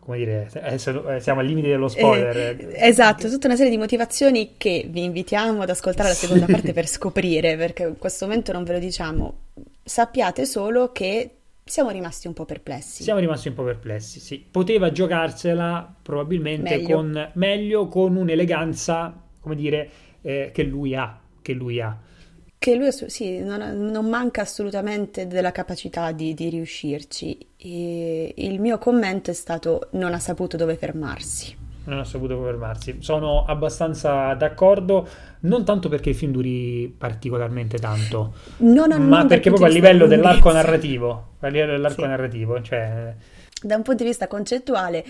come 0.04 0.18
dire, 0.18 0.50
eh, 0.54 0.78
siamo 0.78 1.40
al 1.40 1.46
limite 1.46 1.70
dello 1.70 1.88
spoiler. 1.88 2.36
Eh, 2.36 2.76
esatto, 2.76 3.30
tutta 3.30 3.48
una 3.48 3.56
serie 3.56 3.72
di 3.72 3.78
motivazioni 3.78 4.56
che 4.58 4.86
vi 4.90 5.04
invitiamo 5.04 5.62
ad 5.62 5.70
ascoltare 5.70 6.10
la 6.10 6.14
seconda 6.14 6.46
parte 6.52 6.74
per 6.74 6.88
scoprire, 6.88 7.56
perché 7.56 7.84
in 7.84 7.98
questo 7.98 8.26
momento 8.26 8.52
non 8.52 8.66
ve 8.66 8.74
lo 8.74 8.80
diciamo. 8.80 9.34
Sappiate 9.82 10.46
solo 10.46 10.92
che 10.92 11.30
siamo 11.66 11.90
rimasti 11.90 12.28
un 12.28 12.34
po' 12.34 12.46
perplessi. 12.46 13.04
Siamo 13.04 13.20
rimasti 13.20 13.48
un 13.48 13.54
po' 13.54 13.64
perplessi, 13.64 14.20
sì. 14.20 14.46
Poteva 14.50 14.92
giocarsela 14.92 15.96
probabilmente 16.02 16.78
meglio. 16.78 16.96
con 16.96 17.32
meglio, 17.34 17.88
con 17.88 18.16
un'eleganza, 18.16 19.22
come 19.40 19.56
dire, 19.56 19.90
eh, 20.22 20.52
che 20.54 20.64
lui 20.64 20.96
ha, 20.96 21.20
che 21.42 21.54
lui 21.54 21.80
ha. 21.82 21.98
Che 22.58 22.76
lui 22.76 22.92
sì, 22.92 23.40
non, 23.40 23.60
non 23.92 24.08
manca 24.08 24.42
assolutamente 24.42 25.28
della 25.28 25.52
capacità 25.52 26.12
di, 26.12 26.34
di 26.34 26.50
riuscirci. 26.50 27.38
E 27.58 28.34
il 28.38 28.60
mio 28.60 28.78
commento 28.78 29.32
è 29.32 29.34
stato 29.34 29.90
non 29.92 30.14
ha 30.14 30.20
saputo 30.20 30.56
dove 30.56 30.76
fermarsi 30.76 31.63
non 31.86 32.00
ha 32.00 32.04
saputo 32.04 32.42
fermarsi. 32.42 32.98
Sono 33.00 33.46
abbastanza 33.46 34.34
d'accordo, 34.34 35.08
non 35.42 35.66
tanto 35.66 35.90
perché 35.90 36.10
il 36.10 36.16
film 36.16 36.32
duri 36.32 36.94
particolarmente 36.98 37.78
tanto, 37.78 38.34
no, 38.58 38.86
no, 38.86 39.00
ma 39.00 39.26
perché 39.26 39.50
proprio 39.50 39.70
a 39.70 39.72
livello 39.72 40.08
dell'arco 40.08 40.52
narrativo, 40.52 41.36
a 41.40 41.48
livello 41.48 41.72
dell'arco 41.72 42.02
sì. 42.02 42.08
narrativo, 42.08 42.62
cioè... 42.62 43.14
Da 43.62 43.76
un 43.76 43.82
punto 43.82 44.04
di 44.04 44.10
vista 44.10 44.28
concettuale, 44.28 45.06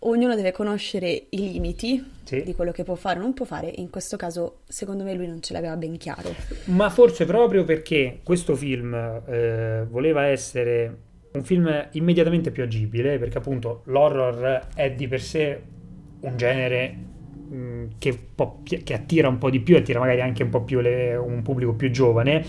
ognuno 0.00 0.34
deve 0.34 0.52
conoscere 0.52 1.26
i 1.30 1.52
limiti 1.52 2.12
sì. 2.24 2.42
di 2.42 2.54
quello 2.54 2.72
che 2.72 2.82
può 2.82 2.94
fare 2.94 3.18
o 3.18 3.22
non 3.22 3.34
può 3.34 3.44
fare, 3.44 3.72
in 3.76 3.90
questo 3.90 4.16
caso 4.16 4.60
secondo 4.66 5.04
me 5.04 5.14
lui 5.14 5.26
non 5.26 5.40
ce 5.40 5.52
l'aveva 5.52 5.76
ben 5.76 5.96
chiaro. 5.96 6.34
Ma 6.66 6.90
forse 6.90 7.24
proprio 7.24 7.64
perché 7.64 8.20
questo 8.22 8.54
film 8.54 8.94
eh, 8.94 9.86
voleva 9.88 10.26
essere 10.26 10.98
un 11.32 11.42
film 11.42 11.88
immediatamente 11.92 12.50
più 12.50 12.62
agibile, 12.62 13.18
perché 13.18 13.38
appunto 13.38 13.82
l'horror 13.86 14.68
è 14.74 14.92
di 14.92 15.08
per 15.08 15.20
sé 15.20 15.62
un 16.24 16.36
genere 16.36 16.94
mh, 17.48 17.56
mm, 17.56 17.84
che, 17.98 18.18
che, 18.82 18.94
attira 18.94 19.28
un 19.28 19.38
po' 19.38 19.50
di 19.50 19.60
più, 19.60 19.76
attira 19.76 20.00
magari 20.00 20.20
anche 20.20 20.42
un 20.42 20.50
po' 20.50 20.62
più 20.62 20.80
le, 20.80 21.14
un 21.14 21.42
pubblico 21.42 21.74
più 21.74 21.90
giovane. 21.90 22.44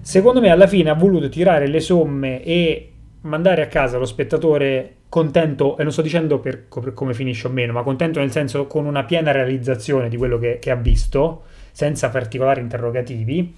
Secondo 0.00 0.40
me 0.40 0.50
alla 0.50 0.66
fine 0.66 0.90
ha 0.90 0.94
voluto 0.94 1.28
tirare 1.28 1.66
le 1.66 1.80
somme 1.80 2.42
e 2.42 2.92
mandare 3.22 3.62
a 3.62 3.66
casa 3.66 3.98
lo 3.98 4.04
spettatore 4.04 4.94
contento, 5.08 5.76
e 5.76 5.82
non 5.82 5.92
sto 5.92 6.02
dicendo 6.02 6.38
per, 6.38 6.64
per 6.68 6.92
come 6.92 7.14
finisce 7.14 7.46
o 7.46 7.50
meno, 7.50 7.72
ma 7.72 7.82
contento 7.82 8.20
nel 8.20 8.30
senso 8.30 8.66
con 8.66 8.86
una 8.86 9.04
piena 9.04 9.32
realizzazione 9.32 10.08
di 10.08 10.16
quello 10.16 10.38
che, 10.38 10.58
che 10.60 10.70
ha 10.70 10.76
visto, 10.76 11.44
senza 11.72 12.08
particolari 12.08 12.60
interrogativi, 12.60 13.54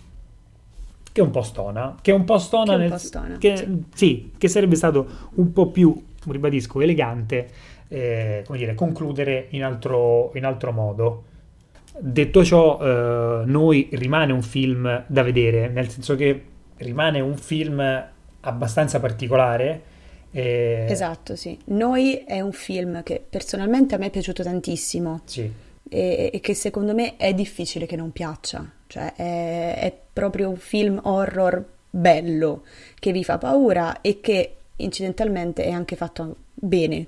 che 1.12 1.20
un 1.20 1.30
po' 1.30 1.42
stona, 1.42 1.96
che 2.00 2.12
un 2.12 2.24
po' 2.24 2.38
stona, 2.38 2.72
che, 2.72 2.78
nel, 2.78 2.90
po 2.90 2.98
stona 2.98 3.38
che, 3.38 3.56
sì. 3.56 3.84
sì, 3.94 4.32
che 4.38 4.48
sarebbe 4.48 4.76
stato 4.76 5.06
un 5.34 5.52
po' 5.52 5.70
più, 5.70 5.94
ribadisco, 6.26 6.80
elegante 6.80 7.48
eh, 7.88 8.42
come 8.46 8.59
dire, 8.59 8.74
concludere 8.74 9.46
in 9.51 9.64
altro, 9.64 10.31
in 10.35 10.44
altro 10.44 10.72
modo. 10.72 11.24
Detto 11.98 12.44
ciò, 12.44 12.79
eh, 12.81 13.42
noi 13.46 13.88
rimane 13.92 14.33
un 14.33 14.42
film 14.42 15.05
da 15.07 15.22
vedere, 15.22 15.68
nel 15.68 15.88
senso 15.88 16.14
che 16.14 16.44
rimane 16.77 17.20
un 17.20 17.37
film 17.37 18.07
abbastanza 18.40 19.01
particolare. 19.01 19.83
Eh... 20.31 20.87
Esatto, 20.88 21.35
sì. 21.35 21.59
Noi 21.66 22.18
è 22.27 22.40
un 22.40 22.53
film 22.53 23.03
che 23.03 23.24
personalmente 23.29 23.94
a 23.94 23.98
me 23.98 24.07
è 24.07 24.11
piaciuto 24.11 24.42
tantissimo. 24.42 25.22
Sì. 25.24 25.51
E, 25.90 26.31
e 26.33 26.40
che 26.40 26.55
secondo 26.55 26.94
me 26.94 27.16
è 27.16 27.33
difficile 27.33 27.87
che 27.87 27.96
non 27.96 28.12
piaccia. 28.12 28.70
Cioè, 28.87 29.14
è, 29.14 29.79
è 29.81 29.98
proprio 30.12 30.51
un 30.51 30.57
film 30.57 31.01
horror 31.03 31.64
bello 31.90 32.64
che 32.98 33.12
vi 33.12 33.24
fa 33.24 33.38
paura 33.38 34.03
e 34.03 34.20
che 34.20 34.55
incidentalmente 34.77 35.64
è 35.64 35.70
anche 35.70 35.96
fatto 35.96 36.37
bene 36.55 37.07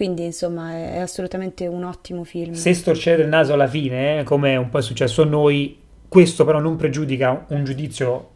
quindi 0.00 0.24
insomma 0.24 0.72
è 0.72 0.96
assolutamente 1.00 1.66
un 1.66 1.84
ottimo 1.84 2.24
film. 2.24 2.54
Se 2.54 2.72
storcere 2.72 3.22
il 3.22 3.28
naso 3.28 3.52
alla 3.52 3.66
fine, 3.66 4.20
eh, 4.20 4.22
come 4.22 4.56
un 4.56 4.70
po' 4.70 4.78
è 4.78 4.82
successo 4.82 5.20
a 5.20 5.26
noi, 5.26 5.76
questo 6.08 6.46
però 6.46 6.58
non 6.58 6.76
pregiudica 6.76 7.44
un 7.50 7.64
giudizio 7.64 8.30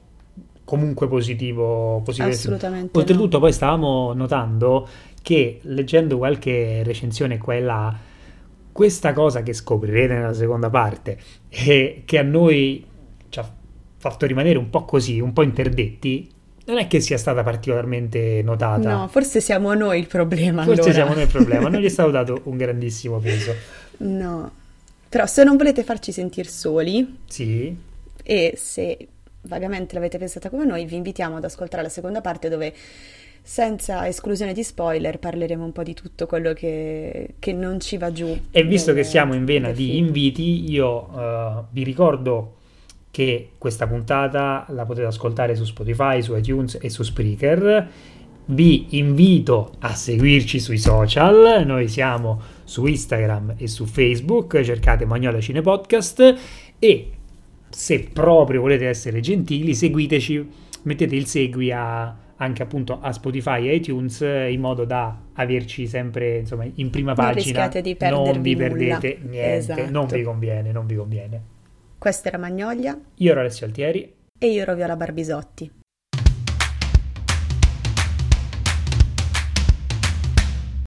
comunque 0.63 1.09
positivo. 1.09 2.03
positivo. 2.05 2.35
Assolutamente. 2.35 2.99
Oltretutto 2.99 3.39
no. 3.39 3.43
poi 3.45 3.53
stavamo 3.55 4.13
notando 4.13 4.87
che 5.23 5.61
leggendo 5.63 6.19
qualche 6.19 6.83
recensione 6.83 7.39
qua 7.39 7.55
e 7.55 7.61
là, 7.63 7.97
questa 8.71 9.15
cosa 9.15 9.43
che 9.43 9.55
scoprirete 9.55 10.13
nella 10.13 10.35
seconda 10.35 10.69
parte 10.69 11.17
e 11.49 12.03
che 12.05 12.19
a 12.19 12.23
noi 12.23 12.85
ci 13.31 13.39
ha 13.39 13.51
fatto 13.97 14.27
rimanere 14.27 14.59
un 14.59 14.69
po' 14.69 14.85
così, 14.85 15.19
un 15.19 15.33
po' 15.33 15.43
interdetti, 15.43 16.31
non 16.67 16.79
è 16.79 16.87
che 16.87 17.01
sia 17.01 17.19
stata 17.19 17.43
particolarmente 17.43 18.41
notata. 18.43 18.91
No, 18.91 19.09
forse 19.09 19.41
siamo 19.41 19.75
noi 19.75 19.99
il 19.99 20.07
problema. 20.07 20.65
Forse 20.65 20.81
allora. 20.81 20.95
siamo 20.95 21.15
noi 21.15 21.23
il 21.25 21.29
problema, 21.29 21.69
non 21.69 21.81
gli 21.81 21.85
è 21.85 21.91
stato 21.91 22.11
dato 22.13 22.41
un 22.45 22.57
grandissimo 22.57 23.19
peso. 23.19 23.55
No, 23.99 24.51
però 25.09 25.27
se 25.27 25.45
non 25.45 25.57
volete 25.57 25.85
farci 25.85 26.11
sentire 26.11 26.49
soli, 26.49 27.19
sì. 27.27 27.77
e 28.23 28.55
se 28.57 29.09
vagamente 29.43 29.95
l'avete 29.95 30.19
pensata 30.19 30.49
come 30.49 30.65
noi, 30.65 30.87
vi 30.87 30.97
invitiamo 30.97 31.37
ad 31.37 31.45
ascoltare 31.45 31.83
la 31.83 31.89
seconda 31.89 32.21
parte 32.21 32.49
dove 32.49 32.73
senza 33.47 34.09
esclusione 34.09 34.55
di 34.55 34.63
spoiler 34.63 35.19
parleremo 35.19 35.63
un 35.63 35.73
po' 35.73 35.83
di 35.83 35.93
tutto 35.93 36.27
quello 36.27 36.55
che, 36.55 37.35
che 37.39 37.53
non 37.53 37.79
ci 37.79 37.99
va 37.99 38.11
giù. 38.11 38.37
E 38.51 38.63
visto 38.63 38.93
nel, 38.93 39.03
che 39.03 39.09
siamo 39.09 39.35
in 39.35 39.45
vena 39.45 39.71
di 39.71 39.91
film. 39.91 40.07
inviti, 40.07 40.71
io 40.71 41.11
uh, 41.13 41.65
vi 41.71 41.85
ricordo 41.85 42.55
che 43.15 43.51
questa 43.59 43.87
puntata 43.87 44.67
la 44.71 44.85
potete 44.85 45.07
ascoltare 45.07 45.55
su 45.55 45.63
Spotify, 45.63 46.21
su 46.21 46.35
iTunes 46.35 46.77
e 46.83 46.91
su 46.91 47.05
Spreaker. 47.05 47.89
Vi 48.47 48.87
invito 48.99 49.71
a 49.79 49.95
seguirci 49.95 50.59
sui 50.59 50.79
social, 50.79 51.63
noi 51.65 51.87
siamo 51.87 52.41
su 52.65 52.85
Instagram 52.87 53.55
e 53.57 53.69
su 53.69 53.87
Facebook, 53.87 54.61
cercate 54.63 55.05
Magnolia 55.05 55.41
Cine 55.41 55.61
Podcast. 55.61 56.35
E 56.81 57.11
se 57.71 58.09
proprio 58.13 58.61
volete 58.63 58.89
essere 58.89 59.21
gentili 59.21 59.75
seguiteci, 59.77 60.49
mettete 60.83 61.15
il 61.15 61.27
segui 61.27 61.71
a 61.71 62.17
anche 62.39 62.65
appunto 62.65 62.99
a 63.01 63.13
Spotify 63.13 63.69
e 63.69 63.77
iTunes 63.77 64.21
in 64.23 64.59
modo 64.61 64.85
da 64.85 65.17
averci 65.35 65.87
sempre 65.87 66.39
insomma 66.39 66.67
in 66.75 66.91
prima 66.91 67.13
Non 67.17 67.33
pagina. 67.33 67.71
non 68.11 68.43
vi 68.43 68.55
nulla. 68.55 68.67
perdete 68.67 69.19
niente. 69.23 69.55
Esatto. 69.55 69.91
non 69.91 70.07
vi 70.09 70.23
conviene 70.23 70.73
non 70.73 70.85
vi 70.87 70.97
conviene 70.97 71.41
Questa 72.05 72.29
era 72.29 72.37
Magnolia 72.37 73.01
io 73.15 73.31
ero 73.31 73.41
Alessio 73.41 73.65
Altieri 73.65 74.15
e 74.39 74.47
io 74.49 74.61
ero 74.61 74.75
Viola 74.75 74.95
Barbisotti. 74.95 75.84